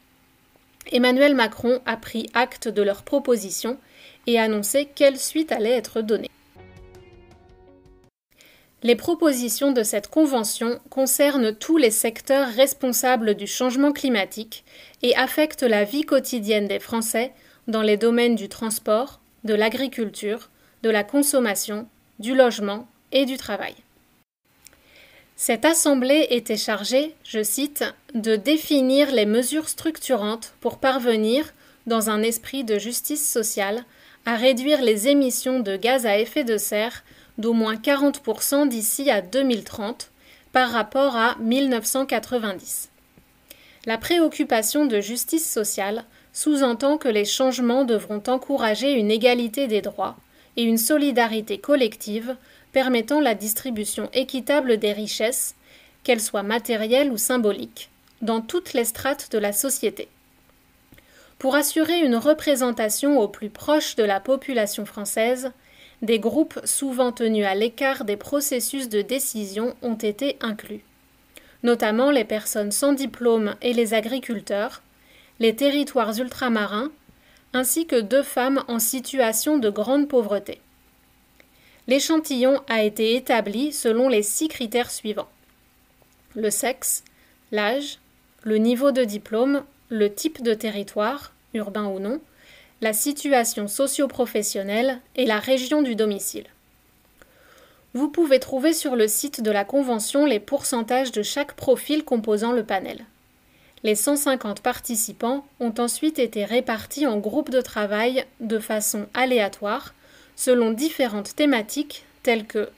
Emmanuel 0.90 1.36
Macron 1.36 1.80
a 1.86 1.96
pris 1.96 2.28
acte 2.34 2.66
de 2.66 2.82
leurs 2.82 3.04
propositions 3.04 3.78
et 4.26 4.40
annoncé 4.40 4.88
quelle 4.92 5.18
suite 5.18 5.52
allait 5.52 5.70
être 5.70 6.00
donnée. 6.00 6.30
Les 8.84 8.96
propositions 8.96 9.70
de 9.70 9.84
cette 9.84 10.08
convention 10.08 10.80
concernent 10.90 11.54
tous 11.54 11.76
les 11.76 11.92
secteurs 11.92 12.48
responsables 12.48 13.36
du 13.36 13.46
changement 13.46 13.92
climatique 13.92 14.64
et 15.02 15.14
affectent 15.14 15.62
la 15.62 15.84
vie 15.84 16.02
quotidienne 16.02 16.66
des 16.66 16.80
Français 16.80 17.32
dans 17.68 17.82
les 17.82 17.96
domaines 17.96 18.34
du 18.34 18.48
transport, 18.48 19.20
de 19.44 19.54
l'agriculture, 19.54 20.50
de 20.82 20.90
la 20.90 21.04
consommation, 21.04 21.86
du 22.18 22.34
logement 22.34 22.88
et 23.12 23.24
du 23.24 23.36
travail. 23.36 23.74
Cette 25.36 25.64
assemblée 25.64 26.26
était 26.30 26.56
chargée, 26.56 27.14
je 27.22 27.42
cite, 27.42 27.84
de 28.14 28.34
définir 28.34 29.12
les 29.12 29.26
mesures 29.26 29.68
structurantes 29.68 30.54
pour 30.60 30.78
parvenir, 30.78 31.52
dans 31.86 32.10
un 32.10 32.22
esprit 32.22 32.64
de 32.64 32.78
justice 32.78 33.28
sociale, 33.28 33.84
à 34.26 34.36
réduire 34.36 34.82
les 34.82 35.08
émissions 35.08 35.60
de 35.60 35.76
gaz 35.76 36.04
à 36.04 36.18
effet 36.18 36.44
de 36.44 36.58
serre 36.58 37.02
d'au 37.38 37.52
moins 37.52 37.76
40% 37.76 38.68
d'ici 38.68 39.10
à 39.10 39.20
2030 39.20 40.10
par 40.52 40.70
rapport 40.70 41.16
à 41.16 41.36
1990. 41.40 42.90
La 43.86 43.98
préoccupation 43.98 44.86
de 44.86 45.00
justice 45.00 45.50
sociale 45.50 46.04
sous-entend 46.32 46.98
que 46.98 47.08
les 47.08 47.24
changements 47.24 47.84
devront 47.84 48.22
encourager 48.26 48.92
une 48.92 49.10
égalité 49.10 49.66
des 49.66 49.82
droits 49.82 50.16
et 50.56 50.62
une 50.62 50.78
solidarité 50.78 51.58
collective 51.58 52.36
permettant 52.72 53.20
la 53.20 53.34
distribution 53.34 54.08
équitable 54.12 54.78
des 54.78 54.92
richesses, 54.92 55.54
qu'elles 56.04 56.20
soient 56.20 56.42
matérielles 56.42 57.10
ou 57.10 57.16
symboliques, 57.16 57.90
dans 58.22 58.40
toutes 58.40 58.72
les 58.72 58.84
strates 58.84 59.30
de 59.30 59.38
la 59.38 59.52
société. 59.52 60.08
Pour 61.38 61.54
assurer 61.54 61.98
une 62.00 62.16
représentation 62.16 63.18
au 63.18 63.28
plus 63.28 63.50
proche 63.50 63.96
de 63.96 64.04
la 64.04 64.20
population 64.20 64.86
française, 64.86 65.50
des 66.02 66.18
groupes 66.18 66.60
souvent 66.64 67.12
tenus 67.12 67.46
à 67.46 67.54
l'écart 67.54 68.04
des 68.04 68.16
processus 68.16 68.88
de 68.88 69.02
décision 69.02 69.74
ont 69.82 69.94
été 69.94 70.36
inclus, 70.40 70.82
notamment 71.62 72.10
les 72.10 72.24
personnes 72.24 72.72
sans 72.72 72.92
diplôme 72.92 73.54
et 73.62 73.72
les 73.72 73.94
agriculteurs, 73.94 74.82
les 75.38 75.54
territoires 75.54 76.18
ultramarins, 76.18 76.90
ainsi 77.52 77.86
que 77.86 78.00
deux 78.00 78.22
femmes 78.22 78.64
en 78.68 78.78
situation 78.78 79.58
de 79.58 79.70
grande 79.70 80.08
pauvreté. 80.08 80.60
L'échantillon 81.86 82.60
a 82.68 82.82
été 82.82 83.16
établi 83.16 83.72
selon 83.72 84.08
les 84.08 84.22
six 84.22 84.48
critères 84.48 84.90
suivants 84.90 85.28
le 86.34 86.50
sexe, 86.50 87.04
l'âge, 87.50 87.98
le 88.42 88.56
niveau 88.56 88.92
de 88.92 89.04
diplôme, 89.04 89.64
le 89.88 90.12
type 90.12 90.42
de 90.42 90.54
territoire, 90.54 91.32
urbain 91.54 91.86
ou 91.86 91.98
non, 91.98 92.20
la 92.82 92.92
situation 92.92 93.68
socio-professionnelle 93.68 94.98
et 95.14 95.24
la 95.24 95.38
région 95.38 95.82
du 95.82 95.94
domicile. 95.94 96.46
Vous 97.94 98.08
pouvez 98.08 98.40
trouver 98.40 98.72
sur 98.72 98.96
le 98.96 99.06
site 99.06 99.40
de 99.40 99.52
la 99.52 99.64
Convention 99.64 100.26
les 100.26 100.40
pourcentages 100.40 101.12
de 101.12 101.22
chaque 101.22 101.52
profil 101.52 102.04
composant 102.04 102.50
le 102.50 102.64
panel. 102.64 103.04
Les 103.84 103.94
150 103.94 104.62
participants 104.62 105.46
ont 105.60 105.72
ensuite 105.78 106.18
été 106.18 106.44
répartis 106.44 107.06
en 107.06 107.18
groupes 107.18 107.50
de 107.50 107.60
travail 107.60 108.24
de 108.40 108.58
façon 108.58 109.06
aléatoire, 109.14 109.94
selon 110.34 110.72
différentes 110.72 111.36
thématiques 111.36 112.04
telles 112.24 112.46
que 112.46 112.68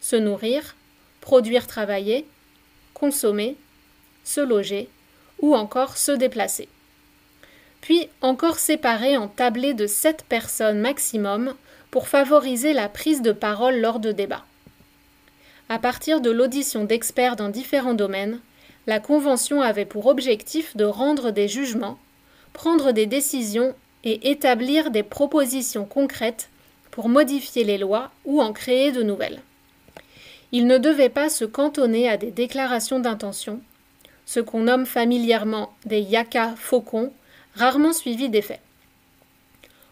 se 0.00 0.16
nourrir, 0.16 0.74
produire 1.20 1.68
travailler, 1.68 2.26
consommer, 2.94 3.56
se 4.24 4.40
loger 4.40 4.88
ou 5.40 5.54
encore 5.54 5.96
se 5.96 6.10
déplacer. 6.10 6.68
Puis 7.82 8.08
encore 8.22 8.58
séparés 8.58 9.18
en 9.18 9.28
tablés 9.28 9.74
de 9.74 9.86
7 9.86 10.24
personnes 10.28 10.78
maximum 10.78 11.54
pour 11.90 12.08
favoriser 12.08 12.72
la 12.72 12.88
prise 12.88 13.20
de 13.20 13.32
parole 13.32 13.80
lors 13.80 13.98
de 13.98 14.12
débats. 14.12 14.44
À 15.68 15.78
partir 15.78 16.20
de 16.20 16.30
l'audition 16.30 16.84
d'experts 16.84 17.36
dans 17.36 17.50
différents 17.50 17.94
domaines, 17.94 18.40
la 18.86 19.00
Convention 19.00 19.60
avait 19.60 19.84
pour 19.84 20.06
objectif 20.06 20.76
de 20.76 20.84
rendre 20.84 21.30
des 21.30 21.48
jugements, 21.48 21.98
prendre 22.52 22.92
des 22.92 23.06
décisions 23.06 23.74
et 24.04 24.30
établir 24.30 24.90
des 24.90 25.02
propositions 25.02 25.84
concrètes 25.84 26.48
pour 26.90 27.08
modifier 27.08 27.64
les 27.64 27.78
lois 27.78 28.10
ou 28.24 28.40
en 28.42 28.52
créer 28.52 28.92
de 28.92 29.02
nouvelles. 29.02 29.40
Il 30.52 30.66
ne 30.66 30.78
devait 30.78 31.08
pas 31.08 31.30
se 31.30 31.44
cantonner 31.44 32.08
à 32.08 32.16
des 32.16 32.30
déclarations 32.30 33.00
d'intention, 33.00 33.60
ce 34.26 34.40
qu'on 34.40 34.64
nomme 34.64 34.86
familièrement 34.86 35.72
des 35.84 36.00
yaka 36.00 36.54
faucons, 36.56 37.12
rarement 37.54 37.92
suivis 37.92 38.28
d'effets. 38.28 38.60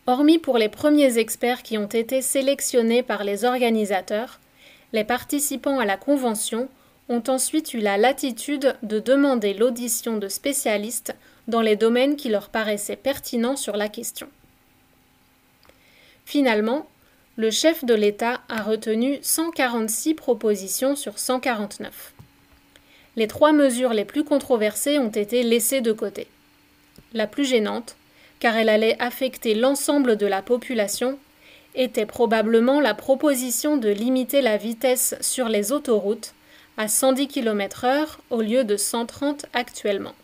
Hormis 0.07 0.38
pour 0.38 0.59
les 0.59 0.69
premiers 0.69 1.19
experts 1.19 1.62
qui 1.62 1.79
ont 1.79 1.87
été 1.87 2.23
sélectionnés 2.23 3.02
par 3.02 3.23
les 3.23 3.45
organisateurs, 3.45 4.40
les 4.93 5.05
participants 5.05 5.79
à 5.79 5.85
la 5.85 5.97
convention 5.97 6.69
ont 7.09 7.23
ensuite 7.29 7.75
eu 7.75 7.79
la 7.79 7.99
latitude 7.99 8.76
de 8.83 8.99
demander 8.99 9.55
l'audition 9.55 10.17
de 10.17 10.29
spécialistes 10.29 11.14
dans 11.49 11.61
les 11.61 11.76
domaines 11.76 12.17
qui 12.17 12.29
leur 12.29 12.49
paraissaient 12.49 12.97
pertinents 12.97 13.57
sur 13.57 13.76
la 13.76 13.88
question. 13.88 14.29
Finalement, 16.25 16.87
le 17.37 17.50
chef 17.50 17.85
de 17.85 17.95
l'État 17.95 18.40
a 18.49 18.62
retenu 18.62 19.19
146 19.23 20.14
propositions 20.14 20.95
sur 20.95 21.19
149. 21.19 22.12
Les 23.17 23.26
trois 23.26 23.52
mesures 23.52 23.93
les 23.93 24.05
plus 24.05 24.25
controversées 24.25 24.99
ont 24.99 25.11
été 25.11 25.43
laissées 25.43 25.81
de 25.81 25.93
côté. 25.93 26.29
La 27.12 27.26
plus 27.26 27.45
gênante, 27.45 27.97
car 28.38 28.57
elle 28.57 28.69
allait 28.69 28.97
affecter 29.00 29.55
l'ensemble 29.55 30.17
de 30.17 30.26
la 30.26 30.43
population, 30.43 31.19
était 31.75 32.07
probablement 32.07 32.81
la 32.81 32.95
proposition 32.95 33.76
de 33.76 33.88
limiter 33.88 34.43
la 34.43 34.57
vitesse 34.57 35.14
sur 35.21 35.49
les 35.49 35.73
autoroutes 35.73 36.35
à 36.76 36.88
110 36.88 37.29
km/h 37.29 38.19
au 38.31 38.40
lieu 38.40 38.64
de 38.64 38.76
130 38.76 39.47
actuellement. 39.52 40.14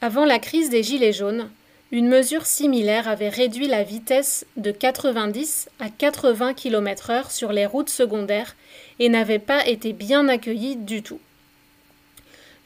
Avant 0.00 0.24
la 0.24 0.38
crise 0.38 0.70
des 0.70 0.82
Gilets 0.82 1.12
jaunes, 1.12 1.48
une 1.92 2.08
mesure 2.08 2.44
similaire 2.44 3.08
avait 3.08 3.28
réduit 3.28 3.68
la 3.68 3.84
vitesse 3.84 4.46
de 4.56 4.72
90 4.72 5.68
à 5.78 5.88
80 5.88 6.54
km/h 6.54 7.30
sur 7.30 7.52
les 7.52 7.66
routes 7.66 7.88
secondaires 7.88 8.56
et 8.98 9.08
n'avait 9.08 9.38
pas 9.38 9.66
été 9.66 9.92
bien 9.92 10.28
accueillie 10.28 10.76
du 10.76 11.02
tout. 11.02 11.20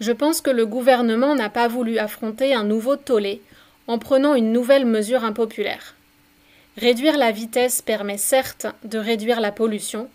Je 0.01 0.13
pense 0.13 0.41
que 0.41 0.51
le 0.51 0.67
gouvernement 0.67 1.35
n'a 1.35 1.51
pas 1.51 1.69
voulu 1.69 1.99
affronter 1.99 2.55
un 2.55 2.65
nouveau 2.65 2.97
tollé 2.97 3.43
en 3.87 3.99
prenant 3.99 4.35
une 4.35 4.53
nouvelle 4.53 4.87
mesure 4.87 5.25
impopulaire. 5.25 5.95
Réduire 6.77 7.17
la 7.17 7.33
vitesse 7.33 7.83
permet 7.83 8.19
certes 8.19 8.67
de 8.85 8.99
réduire 8.99 9.41
la 9.41 9.51
pollution, 9.51 10.09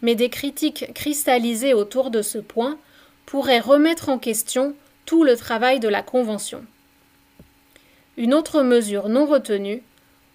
mais 0.00 0.16
des 0.16 0.30
critiques 0.30 0.92
cristallisées 0.94 1.74
autour 1.74 2.10
de 2.10 2.22
ce 2.22 2.38
point 2.38 2.78
pourraient 3.26 3.60
remettre 3.60 4.08
en 4.08 4.18
question 4.18 4.74
tout 5.06 5.22
le 5.22 5.36
travail 5.36 5.78
de 5.78 5.88
la 5.88 6.02
Convention. 6.02 6.64
Une 8.16 8.34
autre 8.34 8.62
mesure 8.62 9.08
non 9.08 9.26
retenue 9.26 9.82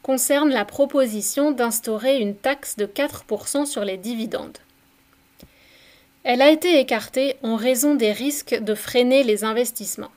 concerne 0.02 0.50
la 0.50 0.64
proposition 0.64 1.52
d'instaurer 1.52 2.20
une 2.20 2.36
taxe 2.36 2.78
de 2.78 2.86
4% 2.86 3.66
sur 3.66 3.84
les 3.84 3.98
dividendes. 3.98 4.58
Elle 6.30 6.42
a 6.42 6.52
été 6.52 6.78
écartée 6.78 7.38
en 7.42 7.56
raison 7.56 7.96
des 7.96 8.12
risques 8.12 8.60
de 8.60 8.76
freiner 8.76 9.24
les 9.24 9.46
investissements. 9.46 10.12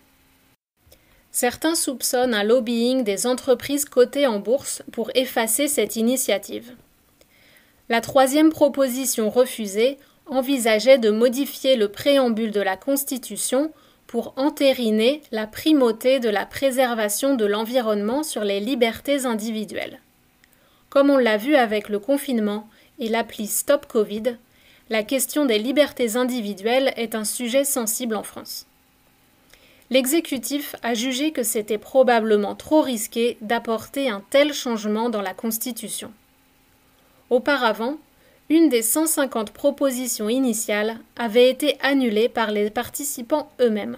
Certains 1.31 1.77
soupçonnent 1.77 2.35
un 2.35 2.43
lobbying 2.43 3.05
des 3.05 3.29
entreprises 3.29 3.85
cotées 3.85 4.27
en 4.27 4.41
bourse 4.41 4.83
pour 4.91 5.13
effacer 5.15 5.69
cette 5.69 5.95
initiative. 5.95 6.75
La 7.89 8.01
troisième 8.01 8.51
proposition 8.51 9.31
refusée 9.31 9.99
envisageait 10.27 10.99
de 10.99 11.11
modifier 11.11 11.77
le 11.77 11.87
préambule 11.87 12.51
de 12.51 12.61
la 12.61 12.77
Constitution 12.77 13.73
pour 14.09 14.35
entériner 14.37 15.23
la 15.31 15.47
primauté 15.47 16.19
de 16.19 16.29
la 16.29 16.45
préservation 16.45 17.37
de 17.37 17.45
l'environnement 17.45 18.25
sur 18.25 18.43
les 18.43 18.59
libertés 18.59 19.27
individuelles. 19.27 20.01
Comme 20.89 21.09
on 21.09 21.19
l'a 21.19 21.37
vu 21.37 21.55
avec 21.55 21.89
le 21.89 22.01
confinement 22.01 22.69
et 22.99 23.09
l'appli 23.09 23.47
Stop 23.47 23.87
Covid, 23.87 24.35
la 24.91 25.03
question 25.03 25.47
des 25.47 25.59
libertés 25.59 26.17
individuelles 26.17 26.93
est 26.97 27.15
un 27.15 27.25
sujet 27.25 27.65
sensible 27.65 28.17
en 28.17 28.23
France 28.23 28.67
l'exécutif 29.91 30.77
a 30.83 30.95
jugé 30.95 31.33
que 31.33 31.43
c'était 31.43 31.79
probablement 31.79 32.55
trop 32.55 32.81
risqué 32.81 33.37
d'apporter 33.41 34.09
un 34.09 34.23
tel 34.31 34.55
changement 34.55 35.11
dans 35.11 35.21
la 35.21 35.35
Constitution. 35.35 36.13
Auparavant, 37.29 37.97
une 38.49 38.69
des 38.69 38.83
150 38.83 39.51
propositions 39.51 40.29
initiales 40.29 40.99
avait 41.17 41.51
été 41.51 41.77
annulée 41.81 42.29
par 42.29 42.51
les 42.51 42.71
participants 42.71 43.51
eux-mêmes. 43.61 43.97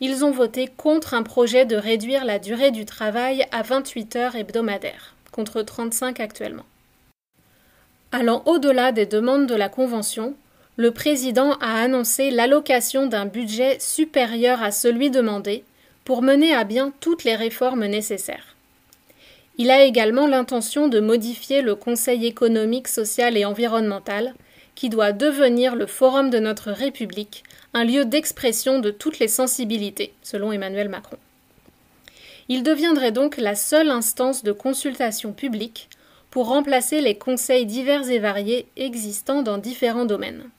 Ils 0.00 0.24
ont 0.24 0.30
voté 0.30 0.68
contre 0.76 1.14
un 1.14 1.22
projet 1.22 1.64
de 1.64 1.76
réduire 1.76 2.26
la 2.26 2.38
durée 2.38 2.70
du 2.70 2.84
travail 2.84 3.46
à 3.52 3.62
28 3.62 4.16
heures 4.16 4.36
hebdomadaires, 4.36 5.14
contre 5.32 5.62
35 5.62 6.20
actuellement. 6.20 6.64
Allant 8.12 8.42
au-delà 8.46 8.92
des 8.92 9.06
demandes 9.06 9.46
de 9.46 9.54
la 9.54 9.68
Convention, 9.68 10.34
le 10.76 10.90
président 10.90 11.54
a 11.60 11.80
annoncé 11.80 12.30
l'allocation 12.30 13.06
d'un 13.06 13.26
budget 13.26 13.78
supérieur 13.80 14.62
à 14.62 14.70
celui 14.70 15.10
demandé 15.10 15.64
pour 16.04 16.22
mener 16.22 16.54
à 16.54 16.64
bien 16.64 16.92
toutes 17.00 17.24
les 17.24 17.34
réformes 17.34 17.86
nécessaires. 17.86 18.54
Il 19.58 19.70
a 19.70 19.84
également 19.84 20.26
l'intention 20.26 20.88
de 20.88 21.00
modifier 21.00 21.62
le 21.62 21.74
Conseil 21.74 22.26
économique, 22.26 22.88
social 22.88 23.36
et 23.36 23.46
environnemental, 23.46 24.34
qui 24.74 24.90
doit 24.90 25.12
devenir 25.12 25.74
le 25.74 25.86
forum 25.86 26.28
de 26.28 26.38
notre 26.38 26.70
République, 26.70 27.42
un 27.72 27.84
lieu 27.84 28.04
d'expression 28.04 28.78
de 28.78 28.90
toutes 28.90 29.18
les 29.18 29.28
sensibilités, 29.28 30.12
selon 30.22 30.52
Emmanuel 30.52 30.90
Macron. 30.90 31.16
Il 32.48 32.62
deviendrait 32.62 33.12
donc 33.12 33.38
la 33.38 33.54
seule 33.54 33.90
instance 33.90 34.44
de 34.44 34.52
consultation 34.52 35.32
publique 35.32 35.88
pour 36.36 36.48
remplacer 36.48 37.00
les 37.00 37.16
conseils 37.16 37.64
divers 37.64 38.10
et 38.10 38.18
variés 38.18 38.66
existants 38.76 39.40
dans 39.40 39.56
différents 39.56 40.04
domaines. 40.04 40.50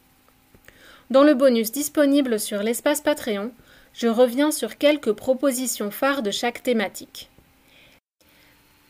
Dans 1.12 1.22
le 1.24 1.36
bonus 1.36 1.72
disponible 1.72 2.40
sur 2.40 2.64
l'espace 2.64 3.00
Patreon, 3.02 3.52
je 3.94 4.08
reviens 4.08 4.50
sur 4.50 4.80
quelques 4.80 5.12
propositions 5.12 5.92
phares 5.92 6.24
de 6.24 6.32
chaque 6.32 6.64
thématique. 6.64 7.30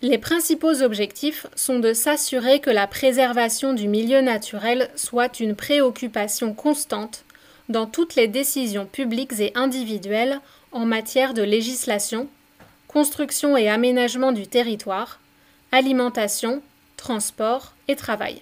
Les 0.01 0.17
principaux 0.17 0.81
objectifs 0.81 1.45
sont 1.57 1.79
de 1.79 1.91
s'assurer 1.91 2.61
que 2.61 2.69
la 2.69 2.87
préservation 2.87 3.73
du 3.73 3.89
milieu 3.89 4.21
naturel 4.21 4.89
soit 4.95 5.41
une 5.41 5.57
préoccupation 5.57 6.53
constante 6.53 7.25
dans 7.67 7.85
toutes 7.85 8.15
les 8.15 8.29
décisions 8.29 8.85
publiques 8.85 9.41
et 9.41 9.51
individuelles 9.55 10.39
en 10.71 10.85
matière 10.85 11.33
de 11.33 11.43
législation, 11.43 12.29
construction 12.87 13.57
et 13.57 13.67
aménagement 13.67 14.31
du 14.31 14.47
territoire, 14.47 15.19
alimentation, 15.73 16.61
transport 17.07 17.73
et 17.87 17.95
travail. 17.95 18.41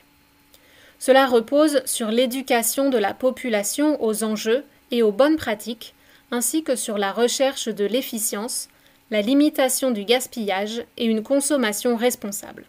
Cela 0.98 1.28
repose 1.28 1.84
sur 1.86 2.10
l'éducation 2.10 2.90
de 2.90 2.98
la 2.98 3.14
population 3.14 4.04
aux 4.04 4.24
enjeux 4.24 4.64
et 4.90 5.04
aux 5.04 5.12
bonnes 5.12 5.38
pratiques, 5.38 5.94
ainsi 6.32 6.64
que 6.64 6.76
sur 6.76 6.98
la 6.98 7.12
recherche 7.12 7.68
de 7.68 7.86
l'efficience, 7.86 8.68
la 9.12 9.22
limitation 9.22 9.92
du 9.92 10.04
gaspillage 10.04 10.84
et 10.98 11.06
une 11.06 11.22
consommation 11.22 11.96
responsable. 11.96 12.66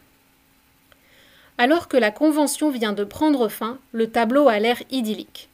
Alors 1.56 1.88
que 1.88 1.96
la 1.96 2.10
Convention 2.10 2.68
vient 2.68 2.92
de 2.92 3.04
prendre 3.04 3.48
fin, 3.48 3.78
le 3.92 4.10
tableau 4.10 4.48
a 4.48 4.58
l'air 4.58 4.82
idyllique. 4.90 5.48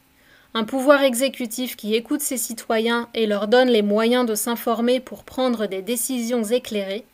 Un 0.53 0.65
pouvoir 0.65 1.03
exécutif 1.03 1.77
qui 1.77 1.95
écoute 1.95 2.19
ses 2.19 2.37
citoyens 2.37 3.07
et 3.13 3.27
leur 3.27 3.47
donne 3.47 3.69
les 3.69 3.81
moyens 3.81 4.25
de 4.25 4.35
s'informer 4.35 4.99
pour 4.99 5.23
prendre 5.23 5.67
des 5.67 5.81
décisions 5.81 6.43
éclairées, 6.43 7.05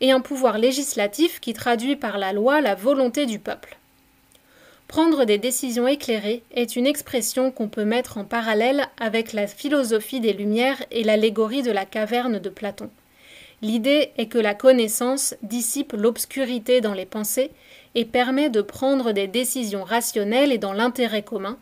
et 0.00 0.12
un 0.12 0.20
pouvoir 0.20 0.58
législatif 0.58 1.40
qui 1.40 1.52
traduit 1.52 1.96
par 1.96 2.18
la 2.18 2.32
loi 2.32 2.60
la 2.60 2.74
volonté 2.74 3.26
du 3.26 3.38
peuple. 3.38 3.78
Prendre 4.88 5.24
des 5.24 5.38
décisions 5.38 5.86
éclairées 5.86 6.42
est 6.52 6.74
une 6.74 6.86
expression 6.86 7.52
qu'on 7.52 7.68
peut 7.68 7.84
mettre 7.84 8.18
en 8.18 8.24
parallèle 8.24 8.88
avec 8.98 9.32
la 9.32 9.46
philosophie 9.46 10.18
des 10.18 10.32
Lumières 10.32 10.82
et 10.90 11.04
l'allégorie 11.04 11.62
de 11.62 11.70
la 11.70 11.84
caverne 11.84 12.40
de 12.40 12.48
Platon. 12.48 12.90
L'idée 13.62 14.10
est 14.16 14.26
que 14.26 14.38
la 14.38 14.54
connaissance 14.54 15.36
dissipe 15.42 15.92
l'obscurité 15.92 16.80
dans 16.80 16.94
les 16.94 17.06
pensées 17.06 17.52
et 17.94 18.04
permet 18.04 18.50
de 18.50 18.62
prendre 18.62 19.12
des 19.12 19.26
décisions 19.28 19.84
rationnelles 19.84 20.50
et 20.50 20.58
dans 20.58 20.72
l'intérêt 20.72 21.22
commun, 21.22 21.56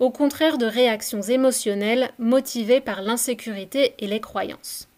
au 0.00 0.10
contraire 0.10 0.58
de 0.58 0.66
réactions 0.66 1.22
émotionnelles 1.22 2.10
motivées 2.18 2.80
par 2.80 3.02
l'insécurité 3.02 3.94
et 3.98 4.06
les 4.06 4.20
croyances. 4.20 4.88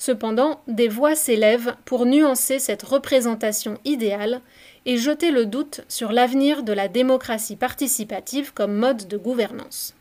Cependant, 0.00 0.62
des 0.66 0.88
voix 0.88 1.14
s'élèvent 1.14 1.76
pour 1.84 2.06
nuancer 2.06 2.58
cette 2.58 2.82
représentation 2.82 3.76
idéale 3.84 4.40
et 4.86 4.96
jeter 4.96 5.30
le 5.30 5.44
doute 5.44 5.82
sur 5.88 6.10
l'avenir 6.10 6.62
de 6.62 6.72
la 6.72 6.88
démocratie 6.88 7.54
participative 7.54 8.54
comme 8.54 8.72
mode 8.72 9.08
de 9.08 9.18
gouvernance. 9.18 9.94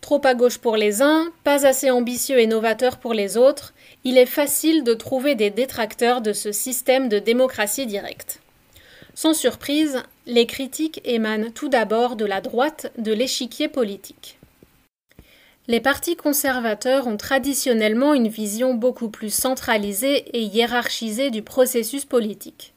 Trop 0.00 0.22
à 0.24 0.32
gauche 0.32 0.56
pour 0.56 0.78
les 0.78 1.02
uns, 1.02 1.30
pas 1.44 1.66
assez 1.66 1.90
ambitieux 1.90 2.38
et 2.38 2.46
novateur 2.46 2.96
pour 2.96 3.12
les 3.12 3.36
autres, 3.36 3.74
il 4.04 4.16
est 4.16 4.24
facile 4.24 4.84
de 4.84 4.94
trouver 4.94 5.34
des 5.34 5.50
détracteurs 5.50 6.22
de 6.22 6.32
ce 6.32 6.50
système 6.50 7.10
de 7.10 7.18
démocratie 7.18 7.86
directe. 7.86 8.40
Sans 9.14 9.34
surprise, 9.34 10.02
les 10.24 10.46
critiques 10.46 11.02
émanent 11.04 11.50
tout 11.54 11.68
d'abord 11.68 12.16
de 12.16 12.24
la 12.24 12.40
droite 12.40 12.90
de 12.96 13.12
l'échiquier 13.12 13.68
politique. 13.68 14.39
Les 15.70 15.78
partis 15.78 16.16
conservateurs 16.16 17.06
ont 17.06 17.16
traditionnellement 17.16 18.12
une 18.12 18.26
vision 18.26 18.74
beaucoup 18.74 19.08
plus 19.08 19.32
centralisée 19.32 20.24
et 20.36 20.42
hiérarchisée 20.42 21.30
du 21.30 21.42
processus 21.42 22.04
politique. 22.04 22.74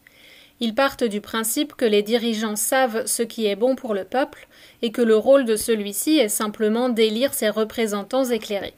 Ils 0.60 0.76
partent 0.76 1.04
du 1.04 1.20
principe 1.20 1.74
que 1.74 1.86
les 1.86 2.04
dirigeants 2.04 2.56
savent 2.56 3.08
ce 3.08 3.24
qui 3.24 3.48
est 3.48 3.56
bon 3.56 3.76
pour 3.76 3.96
le 3.96 4.04
peuple 4.04 4.48
et 4.84 4.92
que 4.92 5.02
le 5.02 5.18
rôle 5.18 5.46
de 5.46 5.56
celui-ci 5.56 6.20
est 6.20 6.30
simplement 6.30 6.88
d'élire 6.88 7.34
ses 7.34 7.50
représentants 7.50 8.26
éclairés. 8.26 8.76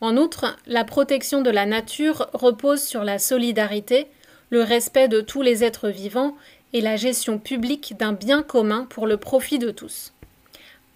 En 0.00 0.16
outre, 0.16 0.56
la 0.66 0.82
protection 0.82 1.40
de 1.40 1.50
la 1.50 1.66
nature 1.66 2.28
repose 2.32 2.82
sur 2.82 3.04
la 3.04 3.20
solidarité, 3.20 4.08
le 4.48 4.64
respect 4.64 5.06
de 5.06 5.20
tous 5.20 5.42
les 5.42 5.62
êtres 5.62 5.90
vivants 5.90 6.34
et 6.72 6.80
la 6.80 6.96
gestion 6.96 7.38
publique 7.38 7.94
d'un 7.96 8.12
bien 8.12 8.42
commun 8.42 8.88
pour 8.90 9.06
le 9.06 9.18
profit 9.18 9.60
de 9.60 9.70
tous. 9.70 10.12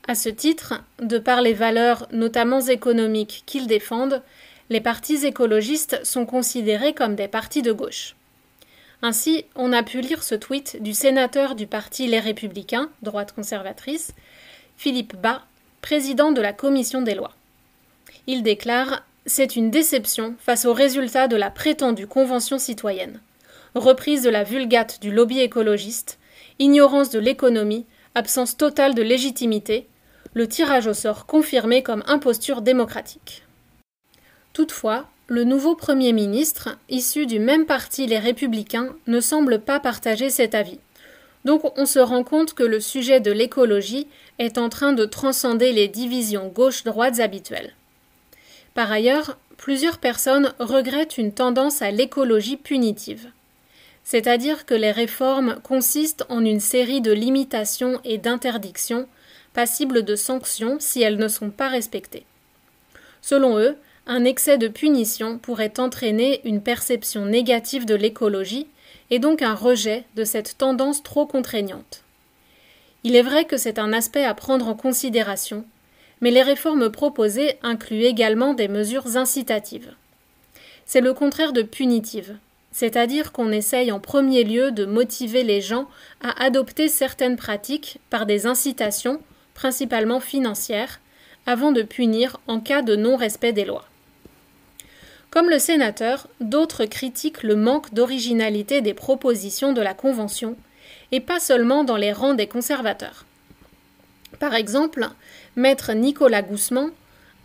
À 0.07 0.14
ce 0.14 0.29
titre, 0.29 0.75
de 1.01 1.19
par 1.19 1.40
les 1.40 1.55
valeurs 1.55 2.07
notamment 2.12 2.61
économiques 2.61 3.43
qu'ils 3.47 3.67
défendent, 3.67 4.23
les 4.71 4.81
partis 4.81 5.25
écologistes 5.25 6.05
sont 6.05 6.27
considérés 6.27 6.95
comme 6.95 7.14
des 7.14 7.29
partis 7.29 7.62
de 7.62 7.73
gauche. 7.73 8.14
Ainsi, 9.03 9.45
on 9.55 9.73
a 9.73 9.83
pu 9.83 10.01
lire 10.01 10.23
ce 10.23 10.35
tweet 10.35 10.83
du 10.83 10.95
sénateur 10.95 11.55
du 11.55 11.67
parti 11.67 12.07
Les 12.07 12.21
Républicains, 12.21 12.90
droite 13.03 13.33
conservatrice, 13.33 14.12
Philippe 14.77 15.17
Bas, 15.17 15.43
président 15.83 16.33
de 16.33 16.40
la 16.40 16.53
commission 16.53 17.03
des 17.03 17.14
lois. 17.14 17.33
Il 18.27 18.43
déclare 18.43 19.05
C'est 19.27 19.57
une 19.57 19.71
déception 19.71 20.35
face 20.38 20.64
aux 20.64 20.73
résultats 20.73 21.29
de 21.29 21.37
la 21.37 21.51
prétendue 21.51 22.07
convention 22.07 22.59
citoyenne 22.59 23.21
reprise 23.75 24.23
de 24.23 24.31
la 24.31 24.45
vulgate 24.45 25.01
du 25.01 25.11
lobby 25.11 25.40
écologiste, 25.40 26.19
ignorance 26.59 27.11
de 27.11 27.19
l'économie, 27.19 27.87
absence 28.14 28.57
totale 28.57 28.95
de 28.95 29.03
légitimité, 29.03 29.88
le 30.35 30.49
tirage 30.49 30.87
au 30.87 30.94
sort 30.94 31.27
confirmé 31.27 31.83
comme 31.83 32.05
imposture 32.07 32.61
démocratique. 32.61 33.44
Toutefois, 34.53 35.07
le 35.27 35.44
nouveau 35.44 35.75
Premier 35.75 36.12
ministre, 36.12 36.77
issu 36.88 37.27
du 37.27 37.38
même 37.38 37.66
parti 37.66 38.07
les 38.07 38.18
Républicains, 38.18 38.94
ne 39.07 39.20
semble 39.20 39.61
pas 39.61 39.81
partager 39.81 40.29
cet 40.29 40.55
avis. 40.55 40.79
Donc 41.44 41.73
on 41.79 41.87
se 41.87 41.99
rend 41.99 42.25
compte 42.25 42.55
que 42.55 42.62
le 42.62 42.81
sujet 42.81 43.20
de 43.20 43.31
l'écologie 43.31 44.07
est 44.38 44.59
en 44.59 44.68
train 44.68 44.92
de 44.92 45.05
transcender 45.05 45.73
les 45.73 45.88
divisions 45.88 46.49
gauche-droite 46.49 47.20
habituelles. 47.20 47.75
Par 48.75 48.90
ailleurs, 48.90 49.38
plusieurs 49.57 49.99
personnes 49.99 50.53
regrettent 50.59 51.18
une 51.18 51.33
tendance 51.33 51.81
à 51.81 51.90
l'écologie 51.90 52.57
punitive 52.57 53.31
c'est-à-dire 54.05 54.66
que 54.66 54.75
les 54.75 54.92
réformes 54.92 55.57
consistent 55.62 56.27
en 56.29 56.44
une 56.44 56.61
série 56.61 57.01
de 57.01 57.12
limitations 57.12 58.01
et 58.05 58.18
d'interdictions 58.18 59.09
passibles 59.55 60.03
de 60.03 60.17
sanctions 60.17 60.77
si 60.81 61.01
elles 61.01 61.17
ne 61.17 61.29
sont 61.29 61.51
pas 61.51 61.69
respectées. 61.69 62.27
Selon 63.23 63.59
eux, 63.59 63.77
un 64.07 64.25
excès 64.25 64.59
de 64.59 64.69
punition 64.69 65.38
pourrait 65.38 65.81
entraîner 65.81 66.43
une 66.45 66.62
perception 66.62 67.25
négative 67.25 67.87
de 67.87 67.95
l'écologie 67.95 68.67
et 69.11 69.19
donc 69.19 69.40
un 69.40 69.55
rejet 69.55 70.05
de 70.17 70.25
cette 70.25 70.59
tendance 70.59 71.03
trop 71.03 71.25
contraignante. 71.25 72.03
Il 73.03 73.17
est 73.17 73.23
vrai 73.23 73.45
que 73.45 73.57
c'est 73.57 73.79
un 73.79 73.93
aspect 73.93 74.25
à 74.25 74.35
prendre 74.35 74.69
en 74.69 74.75
considération, 74.75 75.64
mais 76.21 76.31
les 76.31 76.43
réformes 76.43 76.90
proposées 76.90 77.59
incluent 77.62 78.05
également 78.05 78.55
des 78.55 78.69
mesures 78.69 79.17
incitatives. 79.17 79.95
C'est 80.87 81.01
le 81.01 81.14
contraire 81.14 81.53
de 81.53 81.62
punitives, 81.62 82.37
c'est-à-dire 82.73 83.33
qu'on 83.33 83.53
essaye 83.53 83.93
en 83.93 84.01
premier 84.01 84.43
lieu 84.43 84.71
de 84.73 84.85
motiver 84.85 85.45
les 85.45 85.61
gens 85.61 85.88
à 86.23 86.45
adopter 86.45 86.88
certaines 86.88 87.37
pratiques 87.37 87.99
par 88.11 88.27
des 88.27 88.47
incitations, 88.47 89.21
principalement 89.55 90.21
financières, 90.21 91.01
avant 91.47 91.73
de 91.73 91.83
punir 91.83 92.38
en 92.47 92.61
cas 92.61 92.83
de 92.83 92.97
non-respect 92.97 93.53
des 93.53 93.64
lois. 93.64 93.87
Comme 95.31 95.51
le 95.51 95.59
sénateur, 95.59 96.29
d'autres 96.40 96.85
critiquent 96.85 97.43
le 97.43 97.57
manque 97.57 97.93
d'originalité 97.93 98.81
des 98.81 98.95
propositions 98.95 99.73
de 99.73 99.81
la 99.81 99.95
Convention, 99.95 100.57
et 101.12 101.21
pas 101.21 101.40
seulement 101.40 101.85
dans 101.85 101.97
les 101.97 102.12
rangs 102.12 102.35
des 102.35 102.47
conservateurs. 102.47 103.25
Par 104.38 104.55
exemple, 104.55 105.09
maître 105.57 105.93
Nicolas 105.93 106.43
Goussement, 106.43 106.90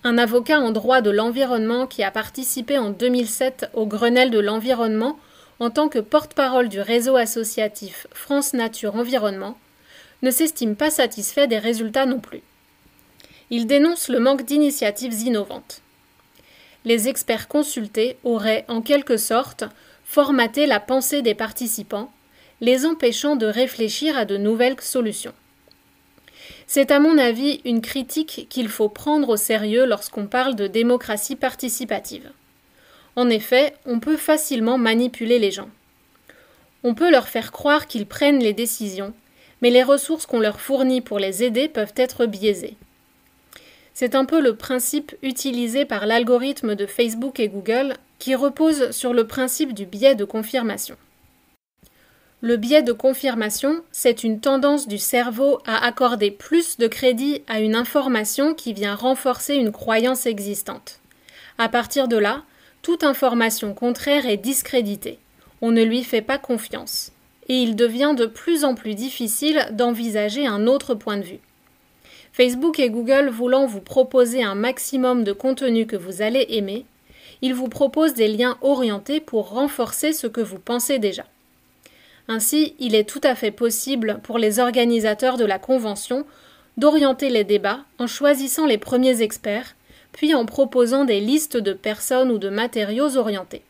un 0.04 0.18
avocat 0.18 0.60
en 0.60 0.72
droit 0.72 1.02
de 1.02 1.10
l'environnement 1.10 1.88
qui 1.88 2.04
a 2.04 2.12
participé 2.12 2.78
en 2.78 2.90
2007 2.90 3.70
au 3.74 3.86
Grenelle 3.86 4.32
de 4.32 4.40
l'environnement 4.40 5.20
en 5.60 5.70
tant 5.70 5.90
que 5.90 6.00
porte-parole 6.00 6.70
du 6.70 6.80
réseau 6.80 7.16
associatif 7.18 8.08
France 8.14 8.54
Nature 8.54 8.96
Environnement, 8.96 9.58
ne 10.22 10.32
s'estime 10.32 10.76
pas 10.76 10.90
satisfait 10.90 11.48
des 11.48 11.60
résultats 11.60 12.06
non 12.06 12.20
plus. 12.20 12.42
Il 13.50 13.68
dénonce 13.68 14.10
le 14.10 14.20
manque 14.20 14.44
d'initiatives 14.44 15.14
innovantes. 15.22 15.82
Les 16.86 17.08
experts 17.08 17.48
consultés 17.48 18.18
auraient, 18.24 18.66
en 18.68 18.82
quelque 18.82 19.18
sorte, 19.18 19.64
formaté 20.04 20.66
la 20.66 20.80
pensée 20.80 21.22
des 21.22 21.36
participants, 21.36 22.12
les 22.62 22.86
empêchant 22.86 23.36
de 23.36 23.46
réfléchir 23.46 24.18
à 24.18 24.26
de 24.26 24.38
nouvelles 24.38 24.80
solutions. 24.82 25.34
C'est 26.68 26.92
à 26.92 27.00
mon 27.00 27.18
avis 27.18 27.62
une 27.66 27.82
critique 27.82 28.48
qu'il 28.50 28.70
faut 28.70 28.90
prendre 28.90 29.30
au 29.30 29.38
sérieux 29.38 29.86
lorsqu'on 29.86 30.28
parle 30.28 30.56
de 30.56 30.68
démocratie 30.68 31.36
participative. 31.36 32.32
En 33.16 33.30
effet, 33.30 33.74
on 33.86 34.00
peut 34.00 34.18
facilement 34.18 34.78
manipuler 34.78 35.40
les 35.40 35.52
gens. 35.52 35.70
On 36.84 36.94
peut 36.94 37.12
leur 37.12 37.28
faire 37.28 37.52
croire 37.52 37.88
qu'ils 37.88 38.06
prennent 38.06 38.40
les 38.40 38.54
décisions, 38.54 39.14
mais 39.62 39.70
les 39.70 39.84
ressources 39.84 40.26
qu'on 40.26 40.40
leur 40.40 40.60
fournit 40.60 41.02
pour 41.02 41.20
les 41.20 41.44
aider 41.44 41.68
peuvent 41.68 41.94
être 41.96 42.26
biaisées. 42.26 42.78
C'est 43.94 44.16
un 44.16 44.26
peu 44.26 44.40
le 44.40 44.56
principe 44.56 45.14
utilisé 45.22 45.86
par 45.86 46.06
l'algorithme 46.06 46.76
de 46.76 46.86
Facebook 46.86 47.40
et 47.40 47.50
Google 47.50 47.96
qui 48.18 48.36
repose 48.36 48.92
sur 48.92 49.14
le 49.14 49.28
principe 49.28 49.74
du 49.74 49.86
biais 49.86 50.16
de 50.16 50.26
confirmation. 50.26 50.96
Le 52.42 52.56
biais 52.56 52.84
de 52.84 52.94
confirmation, 52.94 53.82
c'est 53.92 54.24
une 54.24 54.40
tendance 54.40 54.88
du 54.88 54.98
cerveau 54.98 55.60
à 55.66 55.86
accorder 55.86 56.32
plus 56.32 56.78
de 56.78 56.88
crédit 56.88 57.42
à 57.48 57.60
une 57.60 57.76
information 57.76 58.54
qui 58.54 58.72
vient 58.72 58.96
renforcer 58.96 59.56
une 59.56 59.74
croyance 59.74 60.26
existante. 60.26 61.02
À 61.58 61.68
partir 61.68 62.08
de 62.08 62.16
là, 62.16 62.44
toute 62.82 63.04
information 63.04 63.74
contraire 63.74 64.26
est 64.26 64.38
discréditée. 64.38 65.20
On 65.62 65.72
ne 65.72 65.84
lui 65.84 66.06
fait 66.06 66.22
pas 66.22 66.38
confiance. 66.38 67.12
Et 67.50 67.62
il 67.62 67.76
devient 67.76 68.14
de 68.18 68.26
plus 68.26 68.64
en 68.64 68.76
plus 68.76 68.96
difficile 68.96 69.68
d'envisager 69.72 70.48
un 70.48 70.68
autre 70.68 70.96
point 70.96 71.18
de 71.18 71.24
vue. 71.24 71.40
Facebook 72.32 72.80
et 72.80 72.90
Google 72.90 73.30
voulant 73.30 73.66
vous 73.66 73.82
proposer 73.82 74.44
un 74.44 74.56
maximum 74.56 75.24
de 75.24 75.34
contenu 75.34 75.88
que 75.88 75.96
vous 75.96 76.22
allez 76.22 76.46
aimer, 76.50 76.86
ils 77.42 77.54
vous 77.54 77.70
proposent 77.70 78.14
des 78.14 78.28
liens 78.28 78.58
orientés 78.62 79.20
pour 79.20 79.50
renforcer 79.50 80.14
ce 80.14 80.28
que 80.28 80.42
vous 80.42 80.60
pensez 80.60 81.00
déjà. 81.00 81.26
Ainsi, 82.28 82.76
il 82.80 82.96
est 82.96 83.10
tout 83.10 83.22
à 83.24 83.34
fait 83.34 83.52
possible 83.52 84.20
pour 84.24 84.38
les 84.38 84.60
organisateurs 84.60 85.38
de 85.38 85.46
la 85.46 85.58
convention 85.58 86.26
d'orienter 86.78 87.30
les 87.30 87.44
débats 87.44 87.80
en 87.98 88.08
choisissant 88.08 88.66
les 88.66 88.78
premiers 88.78 89.22
experts, 89.22 89.76
puis 90.12 90.34
en 90.34 90.46
proposant 90.46 91.06
des 91.06 91.20
listes 91.20 91.58
de 91.58 91.74
personnes 91.74 92.32
ou 92.32 92.38
de 92.38 92.50
matériaux 92.50 93.18
orientés. 93.18 93.64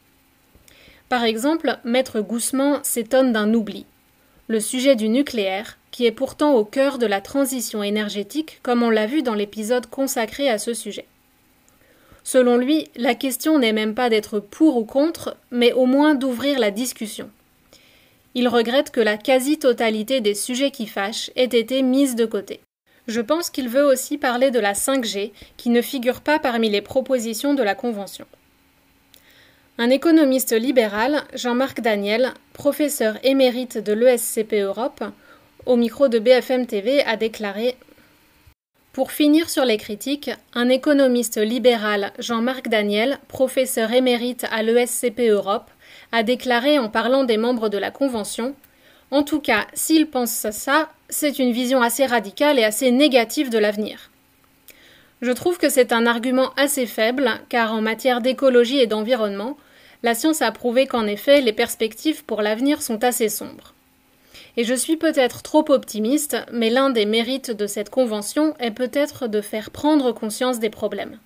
Par 1.09 1.23
exemple, 1.23 1.77
Maître 1.83 2.21
Goussement 2.21 2.79
s'étonne 2.83 3.33
d'un 3.33 3.51
oubli, 3.55 3.87
le 4.47 4.59
sujet 4.59 4.95
du 4.95 5.09
nucléaire, 5.09 5.79
qui 5.89 6.05
est 6.05 6.11
pourtant 6.11 6.53
au 6.53 6.63
cœur 6.63 6.99
de 6.99 7.07
la 7.07 7.19
transition 7.19 7.81
énergétique, 7.81 8.59
comme 8.61 8.83
on 8.83 8.91
l'a 8.91 9.07
vu 9.07 9.23
dans 9.23 9.33
l'épisode 9.33 9.87
consacré 9.87 10.49
à 10.49 10.59
ce 10.59 10.75
sujet. 10.75 11.05
Selon 12.23 12.57
lui, 12.57 12.89
la 12.95 13.15
question 13.15 13.57
n'est 13.57 13.73
même 13.73 13.95
pas 13.95 14.09
d'être 14.09 14.39
pour 14.39 14.77
ou 14.77 14.85
contre, 14.85 15.35
mais 15.49 15.73
au 15.73 15.87
moins 15.87 16.13
d'ouvrir 16.13 16.59
la 16.59 16.69
discussion. 16.69 17.31
Il 18.35 18.47
regrette 18.47 18.91
que 18.91 19.01
la 19.01 19.17
quasi-totalité 19.17 20.21
des 20.21 20.35
sujets 20.35 20.69
qui 20.69 20.85
fâchent 20.85 21.31
ait 21.35 21.45
été 21.45 21.81
mise 21.81 22.15
de 22.15 22.25
côté. 22.25 22.59
Je 23.07 23.21
pense 23.21 23.49
qu'il 23.49 23.67
veut 23.67 23.83
aussi 23.83 24.19
parler 24.19 24.51
de 24.51 24.59
la 24.59 24.73
5G, 24.73 25.31
qui 25.57 25.71
ne 25.71 25.81
figure 25.81 26.21
pas 26.21 26.37
parmi 26.37 26.69
les 26.69 26.83
propositions 26.83 27.55
de 27.55 27.63
la 27.63 27.73
Convention. 27.73 28.27
Un 29.81 29.91
économiste 29.91 30.51
libéral, 30.51 31.23
Jean-Marc 31.33 31.79
Daniel, 31.79 32.33
professeur 32.51 33.17
émérite 33.23 33.77
de 33.77 33.93
l'ESCP 33.93 34.55
Europe, 34.55 35.05
au 35.65 35.77
micro 35.77 36.09
de 36.09 36.19
BFM 36.19 36.65
TV, 36.65 37.01
a 37.05 37.15
déclaré 37.15 37.77
Pour 38.91 39.13
finir 39.13 39.49
sur 39.49 39.63
les 39.63 39.77
critiques, 39.77 40.31
un 40.53 40.67
économiste 40.67 41.37
libéral, 41.37 42.11
Jean-Marc 42.19 42.67
Daniel, 42.67 43.19
professeur 43.29 43.93
émérite 43.93 44.45
à 44.51 44.63
l'ESCP 44.63 45.29
Europe, 45.29 45.69
a 46.11 46.23
déclaré 46.23 46.77
en 46.77 46.89
parlant 46.89 47.23
des 47.23 47.37
membres 47.37 47.69
de 47.69 47.77
la 47.77 47.89
Convention 47.89 48.55
En 49.11 49.23
tout 49.23 49.39
cas, 49.39 49.65
s'ils 49.73 50.07
pensent 50.07 50.49
ça, 50.51 50.89
c'est 51.07 51.39
une 51.39 51.53
vision 51.53 51.81
assez 51.81 52.05
radicale 52.05 52.59
et 52.59 52.65
assez 52.65 52.91
négative 52.91 53.49
de 53.49 53.59
l'avenir. 53.59 54.11
Je 55.21 55.31
trouve 55.31 55.57
que 55.57 55.69
c'est 55.69 55.93
un 55.93 56.05
argument 56.05 56.51
assez 56.57 56.85
faible, 56.85 57.31
car 57.47 57.73
en 57.73 57.79
matière 57.79 58.19
d'écologie 58.19 58.79
et 58.79 58.87
d'environnement, 58.87 59.55
la 60.03 60.15
science 60.15 60.41
a 60.41 60.51
prouvé 60.51 60.87
qu'en 60.87 61.07
effet 61.07 61.41
les 61.41 61.53
perspectives 61.53 62.23
pour 62.23 62.41
l'avenir 62.41 62.81
sont 62.81 63.03
assez 63.03 63.29
sombres. 63.29 63.73
Et 64.57 64.63
je 64.63 64.73
suis 64.73 64.97
peut-être 64.97 65.41
trop 65.41 65.69
optimiste, 65.69 66.37
mais 66.51 66.69
l'un 66.69 66.89
des 66.89 67.05
mérites 67.05 67.51
de 67.51 67.67
cette 67.67 67.89
convention 67.89 68.55
est 68.59 68.71
peut-être 68.71 69.27
de 69.27 69.41
faire 69.41 69.71
prendre 69.71 70.11
conscience 70.11 70.59
des 70.59 70.69
problèmes. 70.69 71.19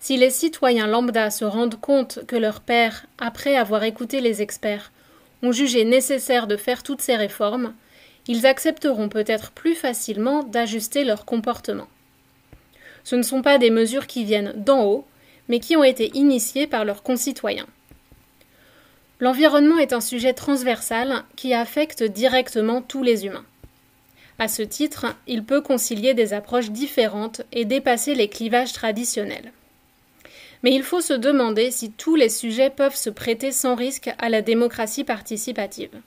Si 0.00 0.16
les 0.16 0.30
citoyens 0.30 0.86
lambda 0.86 1.30
se 1.30 1.44
rendent 1.44 1.80
compte 1.80 2.20
que 2.26 2.36
leurs 2.36 2.60
pères, 2.60 3.06
après 3.18 3.56
avoir 3.56 3.84
écouté 3.84 4.20
les 4.20 4.42
experts, 4.42 4.92
ont 5.42 5.52
jugé 5.52 5.84
nécessaire 5.84 6.46
de 6.46 6.56
faire 6.56 6.82
toutes 6.82 7.02
ces 7.02 7.16
réformes, 7.16 7.74
ils 8.26 8.46
accepteront 8.46 9.08
peut-être 9.08 9.50
plus 9.52 9.74
facilement 9.74 10.42
d'ajuster 10.42 11.04
leur 11.04 11.24
comportement. 11.24 11.88
Ce 13.02 13.16
ne 13.16 13.22
sont 13.22 13.42
pas 13.42 13.58
des 13.58 13.70
mesures 13.70 14.06
qui 14.06 14.24
viennent 14.24 14.54
d'en 14.56 14.84
haut, 14.84 15.06
mais 15.48 15.60
qui 15.60 15.76
ont 15.76 15.84
été 15.84 16.10
initiées 16.14 16.66
par 16.66 16.84
leurs 16.84 17.02
concitoyens. 17.02 17.66
L'environnement 19.20 19.78
est 19.78 19.92
un 19.92 20.00
sujet 20.00 20.32
transversal 20.32 21.24
qui 21.36 21.54
affecte 21.54 22.02
directement 22.02 22.82
tous 22.82 23.02
les 23.02 23.26
humains. 23.26 23.44
À 24.38 24.48
ce 24.48 24.62
titre, 24.62 25.06
il 25.28 25.44
peut 25.44 25.60
concilier 25.60 26.14
des 26.14 26.32
approches 26.34 26.70
différentes 26.70 27.42
et 27.52 27.64
dépasser 27.64 28.14
les 28.14 28.28
clivages 28.28 28.72
traditionnels. 28.72 29.52
Mais 30.64 30.74
il 30.74 30.82
faut 30.82 31.00
se 31.00 31.12
demander 31.12 31.70
si 31.70 31.92
tous 31.92 32.16
les 32.16 32.28
sujets 32.28 32.70
peuvent 32.70 32.96
se 32.96 33.10
prêter 33.10 33.52
sans 33.52 33.76
risque 33.76 34.10
à 34.18 34.28
la 34.28 34.42
démocratie 34.42 35.04
participative. 35.04 36.00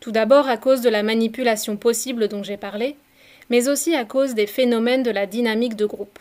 Tout 0.00 0.10
d'abord 0.10 0.48
à 0.48 0.56
cause 0.56 0.80
de 0.80 0.88
la 0.88 1.02
manipulation 1.02 1.76
possible 1.76 2.26
dont 2.26 2.42
j'ai 2.42 2.56
parlé, 2.56 2.96
mais 3.50 3.68
aussi 3.68 3.94
à 3.94 4.04
cause 4.04 4.34
des 4.34 4.46
phénomènes 4.46 5.04
de 5.04 5.10
la 5.10 5.26
dynamique 5.26 5.76
de 5.76 5.86
groupe. 5.86 6.18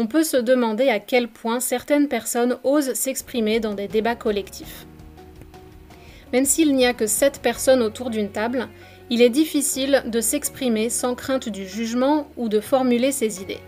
On 0.00 0.06
peut 0.06 0.22
se 0.22 0.36
demander 0.36 0.90
à 0.90 1.00
quel 1.00 1.26
point 1.26 1.58
certaines 1.58 2.06
personnes 2.06 2.56
osent 2.62 2.94
s'exprimer 2.94 3.58
dans 3.58 3.74
des 3.74 3.88
débats 3.88 4.14
collectifs. 4.14 4.86
Même 6.32 6.44
s'il 6.44 6.76
n'y 6.76 6.86
a 6.86 6.94
que 6.94 7.08
sept 7.08 7.40
personnes 7.42 7.82
autour 7.82 8.10
d'une 8.10 8.30
table, 8.30 8.68
il 9.10 9.22
est 9.22 9.28
difficile 9.28 10.04
de 10.06 10.20
s'exprimer 10.20 10.88
sans 10.88 11.16
crainte 11.16 11.48
du 11.48 11.66
jugement 11.66 12.28
ou 12.36 12.48
de 12.48 12.60
formuler 12.60 13.10
ses 13.10 13.42
idées. 13.42 13.58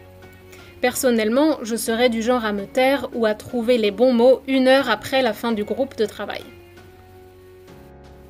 Personnellement, 0.81 1.59
je 1.63 1.75
serais 1.75 2.11
du 2.11 2.23
genre 2.23 2.45
à 2.45 2.53
me 2.53 2.65
taire 2.65 3.09
ou 3.13 3.27
à 3.27 3.35
trouver 3.35 3.77
les 3.77 3.91
bons 3.91 4.13
mots 4.13 4.41
une 4.47 4.69
heure 4.69 4.89
après 4.89 5.23
la 5.23 5.33
fin 5.33 5.51
du 5.51 5.65
groupe 5.65 5.97
de 5.97 6.07
travail. 6.07 6.45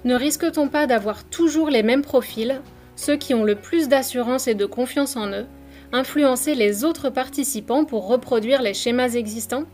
Ne 0.04 0.14
risque-t-on 0.14 0.68
pas 0.68 0.86
d'avoir 0.86 1.24
toujours 1.24 1.68
les 1.68 1.82
mêmes 1.82 2.02
profils 2.02 2.62
ceux 2.96 3.16
qui 3.16 3.34
ont 3.34 3.44
le 3.44 3.56
plus 3.56 3.88
d'assurance 3.88 4.48
et 4.48 4.54
de 4.54 4.64
confiance 4.64 5.16
en 5.16 5.28
eux, 5.32 5.46
influencer 5.92 6.54
les 6.54 6.84
autres 6.84 7.10
participants 7.10 7.84
pour 7.84 8.06
reproduire 8.06 8.62
les 8.62 8.74
schémas 8.74 9.10
existants 9.10 9.64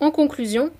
En 0.00 0.10
conclusion, 0.10 0.70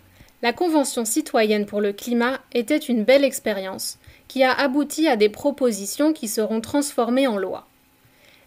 la 0.42 0.52
Convention 0.52 1.04
citoyenne 1.04 1.66
pour 1.66 1.80
le 1.80 1.92
climat 1.92 2.40
était 2.52 2.78
une 2.78 3.04
belle 3.04 3.24
expérience 3.24 3.98
qui 4.26 4.42
a 4.42 4.52
abouti 4.52 5.06
à 5.06 5.16
des 5.16 5.28
propositions 5.28 6.12
qui 6.12 6.28
seront 6.28 6.60
transformées 6.60 7.26
en 7.26 7.36
loi. 7.36 7.66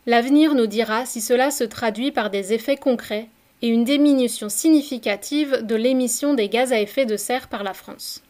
L'avenir 0.05 0.55
nous 0.55 0.67
dira 0.67 1.05
si 1.05 1.21
cela 1.21 1.51
se 1.51 1.63
traduit 1.63 2.11
par 2.11 2.29
des 2.29 2.53
effets 2.53 2.77
concrets 2.77 3.27
et 3.61 3.67
une 3.67 3.85
diminution 3.85 4.49
significative 4.49 5.61
de 5.63 5.75
l'émission 5.75 6.33
des 6.33 6.49
gaz 6.49 6.73
à 6.73 6.81
effet 6.81 7.05
de 7.05 7.15
serre 7.15 7.47
par 7.47 7.63
la 7.63 7.73
France. 7.73 8.21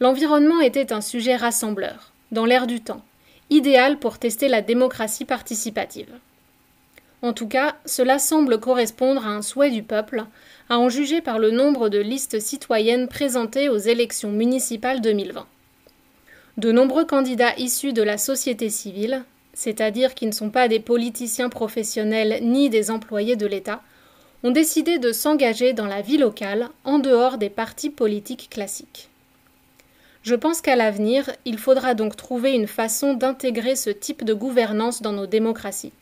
L'environnement 0.00 0.60
était 0.60 0.92
un 0.92 1.00
sujet 1.00 1.36
rassembleur 1.36 2.12
dans 2.30 2.44
l'air 2.44 2.66
du 2.66 2.80
temps, 2.80 3.02
idéal 3.50 3.98
pour 3.98 4.18
tester 4.18 4.48
la 4.48 4.62
démocratie 4.62 5.24
participative. 5.24 6.12
En 7.20 7.32
tout 7.32 7.48
cas, 7.48 7.76
cela 7.84 8.18
semble 8.18 8.60
correspondre 8.60 9.26
à 9.26 9.30
un 9.30 9.42
souhait 9.42 9.70
du 9.70 9.82
peuple, 9.82 10.24
à 10.68 10.78
en 10.78 10.88
juger 10.88 11.20
par 11.20 11.38
le 11.38 11.50
nombre 11.50 11.88
de 11.88 11.98
listes 11.98 12.40
citoyennes 12.40 13.08
présentées 13.08 13.68
aux 13.68 13.78
élections 13.78 14.30
municipales 14.30 15.00
2020. 15.00 15.46
De 16.58 16.72
nombreux 16.72 17.04
candidats 17.04 17.56
issus 17.56 17.92
de 17.92 18.02
la 18.02 18.18
société 18.18 18.70
civile, 18.70 19.24
c'est-à-dire 19.52 20.14
qui 20.14 20.26
ne 20.26 20.32
sont 20.32 20.50
pas 20.50 20.68
des 20.68 20.80
politiciens 20.80 21.48
professionnels 21.48 22.38
ni 22.42 22.70
des 22.70 22.90
employés 22.90 23.36
de 23.36 23.46
l'État, 23.46 23.82
ont 24.44 24.52
décidé 24.52 24.98
de 24.98 25.10
s'engager 25.10 25.72
dans 25.72 25.86
la 25.86 26.00
vie 26.00 26.18
locale 26.18 26.68
en 26.84 27.00
dehors 27.00 27.38
des 27.38 27.50
partis 27.50 27.90
politiques 27.90 28.48
classiques. 28.50 29.08
Je 30.22 30.34
pense 30.34 30.60
qu'à 30.60 30.76
l'avenir, 30.76 31.30
il 31.44 31.58
faudra 31.58 31.94
donc 31.94 32.16
trouver 32.16 32.52
une 32.52 32.66
façon 32.66 33.14
d'intégrer 33.14 33.76
ce 33.76 33.90
type 33.90 34.24
de 34.24 34.34
gouvernance 34.34 35.00
dans 35.00 35.12
nos 35.12 35.26
démocraties. 35.26 35.92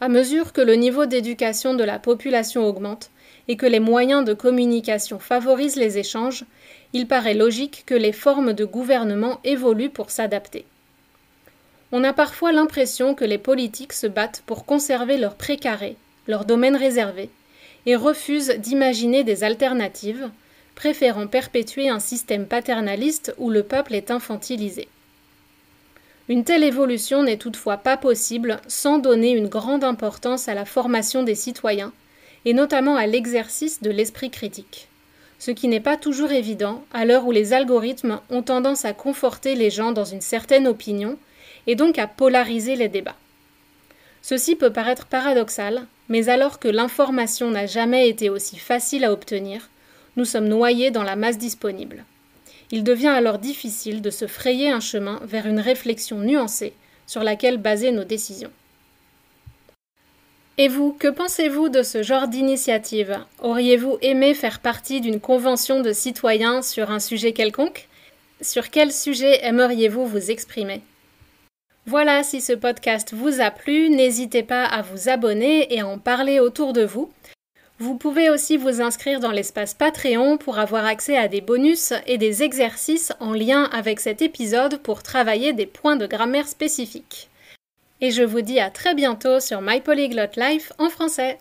À 0.00 0.08
mesure 0.08 0.52
que 0.52 0.60
le 0.60 0.74
niveau 0.74 1.06
d'éducation 1.06 1.74
de 1.74 1.84
la 1.84 1.98
population 1.98 2.66
augmente 2.66 3.10
et 3.48 3.56
que 3.56 3.66
les 3.66 3.80
moyens 3.80 4.24
de 4.24 4.34
communication 4.34 5.18
favorisent 5.18 5.76
les 5.76 5.98
échanges, 5.98 6.44
il 6.92 7.06
paraît 7.06 7.34
logique 7.34 7.84
que 7.86 7.94
les 7.94 8.12
formes 8.12 8.52
de 8.52 8.64
gouvernement 8.64 9.40
évoluent 9.44 9.90
pour 9.90 10.10
s'adapter. 10.10 10.64
On 11.92 12.04
a 12.04 12.12
parfois 12.12 12.52
l'impression 12.52 13.14
que 13.14 13.24
les 13.24 13.38
politiques 13.38 13.92
se 13.92 14.06
battent 14.06 14.42
pour 14.46 14.64
conserver 14.64 15.18
leur 15.18 15.36
précaré, 15.36 15.96
leur 16.26 16.44
domaine 16.44 16.76
réservé, 16.76 17.30
et 17.86 17.96
refusent 17.96 18.56
d'imaginer 18.58 19.24
des 19.24 19.44
alternatives, 19.44 20.30
préférant 20.74 21.26
perpétuer 21.26 21.88
un 21.88 22.00
système 22.00 22.46
paternaliste 22.46 23.34
où 23.38 23.50
le 23.50 23.62
peuple 23.62 23.94
est 23.94 24.10
infantilisé. 24.10 24.88
Une 26.28 26.44
telle 26.44 26.64
évolution 26.64 27.22
n'est 27.22 27.36
toutefois 27.36 27.76
pas 27.76 27.96
possible 27.96 28.60
sans 28.68 28.98
donner 28.98 29.32
une 29.32 29.48
grande 29.48 29.84
importance 29.84 30.48
à 30.48 30.54
la 30.54 30.64
formation 30.64 31.22
des 31.22 31.34
citoyens, 31.34 31.92
et 32.44 32.54
notamment 32.54 32.96
à 32.96 33.06
l'exercice 33.06 33.82
de 33.82 33.90
l'esprit 33.90 34.30
critique. 34.30 34.88
Ce 35.38 35.50
qui 35.50 35.68
n'est 35.68 35.80
pas 35.80 35.96
toujours 35.96 36.30
évident 36.30 36.84
à 36.92 37.04
l'heure 37.04 37.26
où 37.26 37.32
les 37.32 37.52
algorithmes 37.52 38.20
ont 38.30 38.42
tendance 38.42 38.84
à 38.84 38.92
conforter 38.92 39.54
les 39.54 39.70
gens 39.70 39.92
dans 39.92 40.04
une 40.04 40.20
certaine 40.20 40.68
opinion, 40.68 41.18
et 41.66 41.74
donc 41.74 41.98
à 41.98 42.06
polariser 42.06 42.76
les 42.76 42.88
débats. 42.88 43.16
Ceci 44.22 44.54
peut 44.54 44.72
paraître 44.72 45.06
paradoxal, 45.06 45.86
mais 46.08 46.28
alors 46.28 46.60
que 46.60 46.68
l'information 46.68 47.50
n'a 47.50 47.66
jamais 47.66 48.08
été 48.08 48.30
aussi 48.30 48.56
facile 48.56 49.04
à 49.04 49.12
obtenir, 49.12 49.68
nous 50.16 50.24
sommes 50.24 50.48
noyés 50.48 50.90
dans 50.90 51.02
la 51.02 51.16
masse 51.16 51.38
disponible. 51.38 52.04
Il 52.70 52.84
devient 52.84 53.08
alors 53.08 53.38
difficile 53.38 54.02
de 54.02 54.10
se 54.10 54.26
frayer 54.26 54.70
un 54.70 54.80
chemin 54.80 55.20
vers 55.24 55.46
une 55.46 55.60
réflexion 55.60 56.18
nuancée 56.18 56.72
sur 57.06 57.22
laquelle 57.22 57.58
baser 57.58 57.92
nos 57.92 58.04
décisions. 58.04 58.50
Et 60.58 60.68
vous, 60.68 60.92
que 60.92 61.08
pensez-vous 61.08 61.70
de 61.70 61.82
ce 61.82 62.02
genre 62.02 62.28
d'initiative? 62.28 63.18
Auriez-vous 63.40 63.98
aimé 64.02 64.34
faire 64.34 64.60
partie 64.60 65.00
d'une 65.00 65.20
convention 65.20 65.80
de 65.80 65.92
citoyens 65.92 66.62
sur 66.62 66.90
un 66.90 67.00
sujet 67.00 67.32
quelconque? 67.32 67.88
Sur 68.40 68.70
quel 68.70 68.92
sujet 68.92 69.44
aimeriez-vous 69.44 70.06
vous 70.06 70.30
exprimer? 70.30 70.82
Voilà, 71.86 72.22
si 72.22 72.40
ce 72.40 72.52
podcast 72.52 73.12
vous 73.12 73.40
a 73.40 73.50
plu, 73.50 73.90
n'hésitez 73.90 74.42
pas 74.42 74.64
à 74.64 74.82
vous 74.82 75.08
abonner 75.08 75.74
et 75.74 75.80
à 75.80 75.86
en 75.86 75.98
parler 75.98 76.38
autour 76.38 76.72
de 76.72 76.84
vous. 76.84 77.10
Vous 77.82 77.96
pouvez 77.96 78.30
aussi 78.30 78.56
vous 78.56 78.80
inscrire 78.80 79.18
dans 79.18 79.32
l'espace 79.32 79.74
Patreon 79.74 80.38
pour 80.38 80.60
avoir 80.60 80.84
accès 80.84 81.16
à 81.16 81.26
des 81.26 81.40
bonus 81.40 81.92
et 82.06 82.16
des 82.16 82.44
exercices 82.44 83.12
en 83.18 83.32
lien 83.32 83.64
avec 83.72 83.98
cet 83.98 84.22
épisode 84.22 84.78
pour 84.78 85.02
travailler 85.02 85.52
des 85.52 85.66
points 85.66 85.96
de 85.96 86.06
grammaire 86.06 86.46
spécifiques. 86.46 87.28
Et 88.00 88.12
je 88.12 88.22
vous 88.22 88.40
dis 88.40 88.60
à 88.60 88.70
très 88.70 88.94
bientôt 88.94 89.40
sur 89.40 89.60
My 89.62 89.80
Polyglot 89.80 90.30
Life 90.36 90.72
en 90.78 90.90
français. 90.90 91.38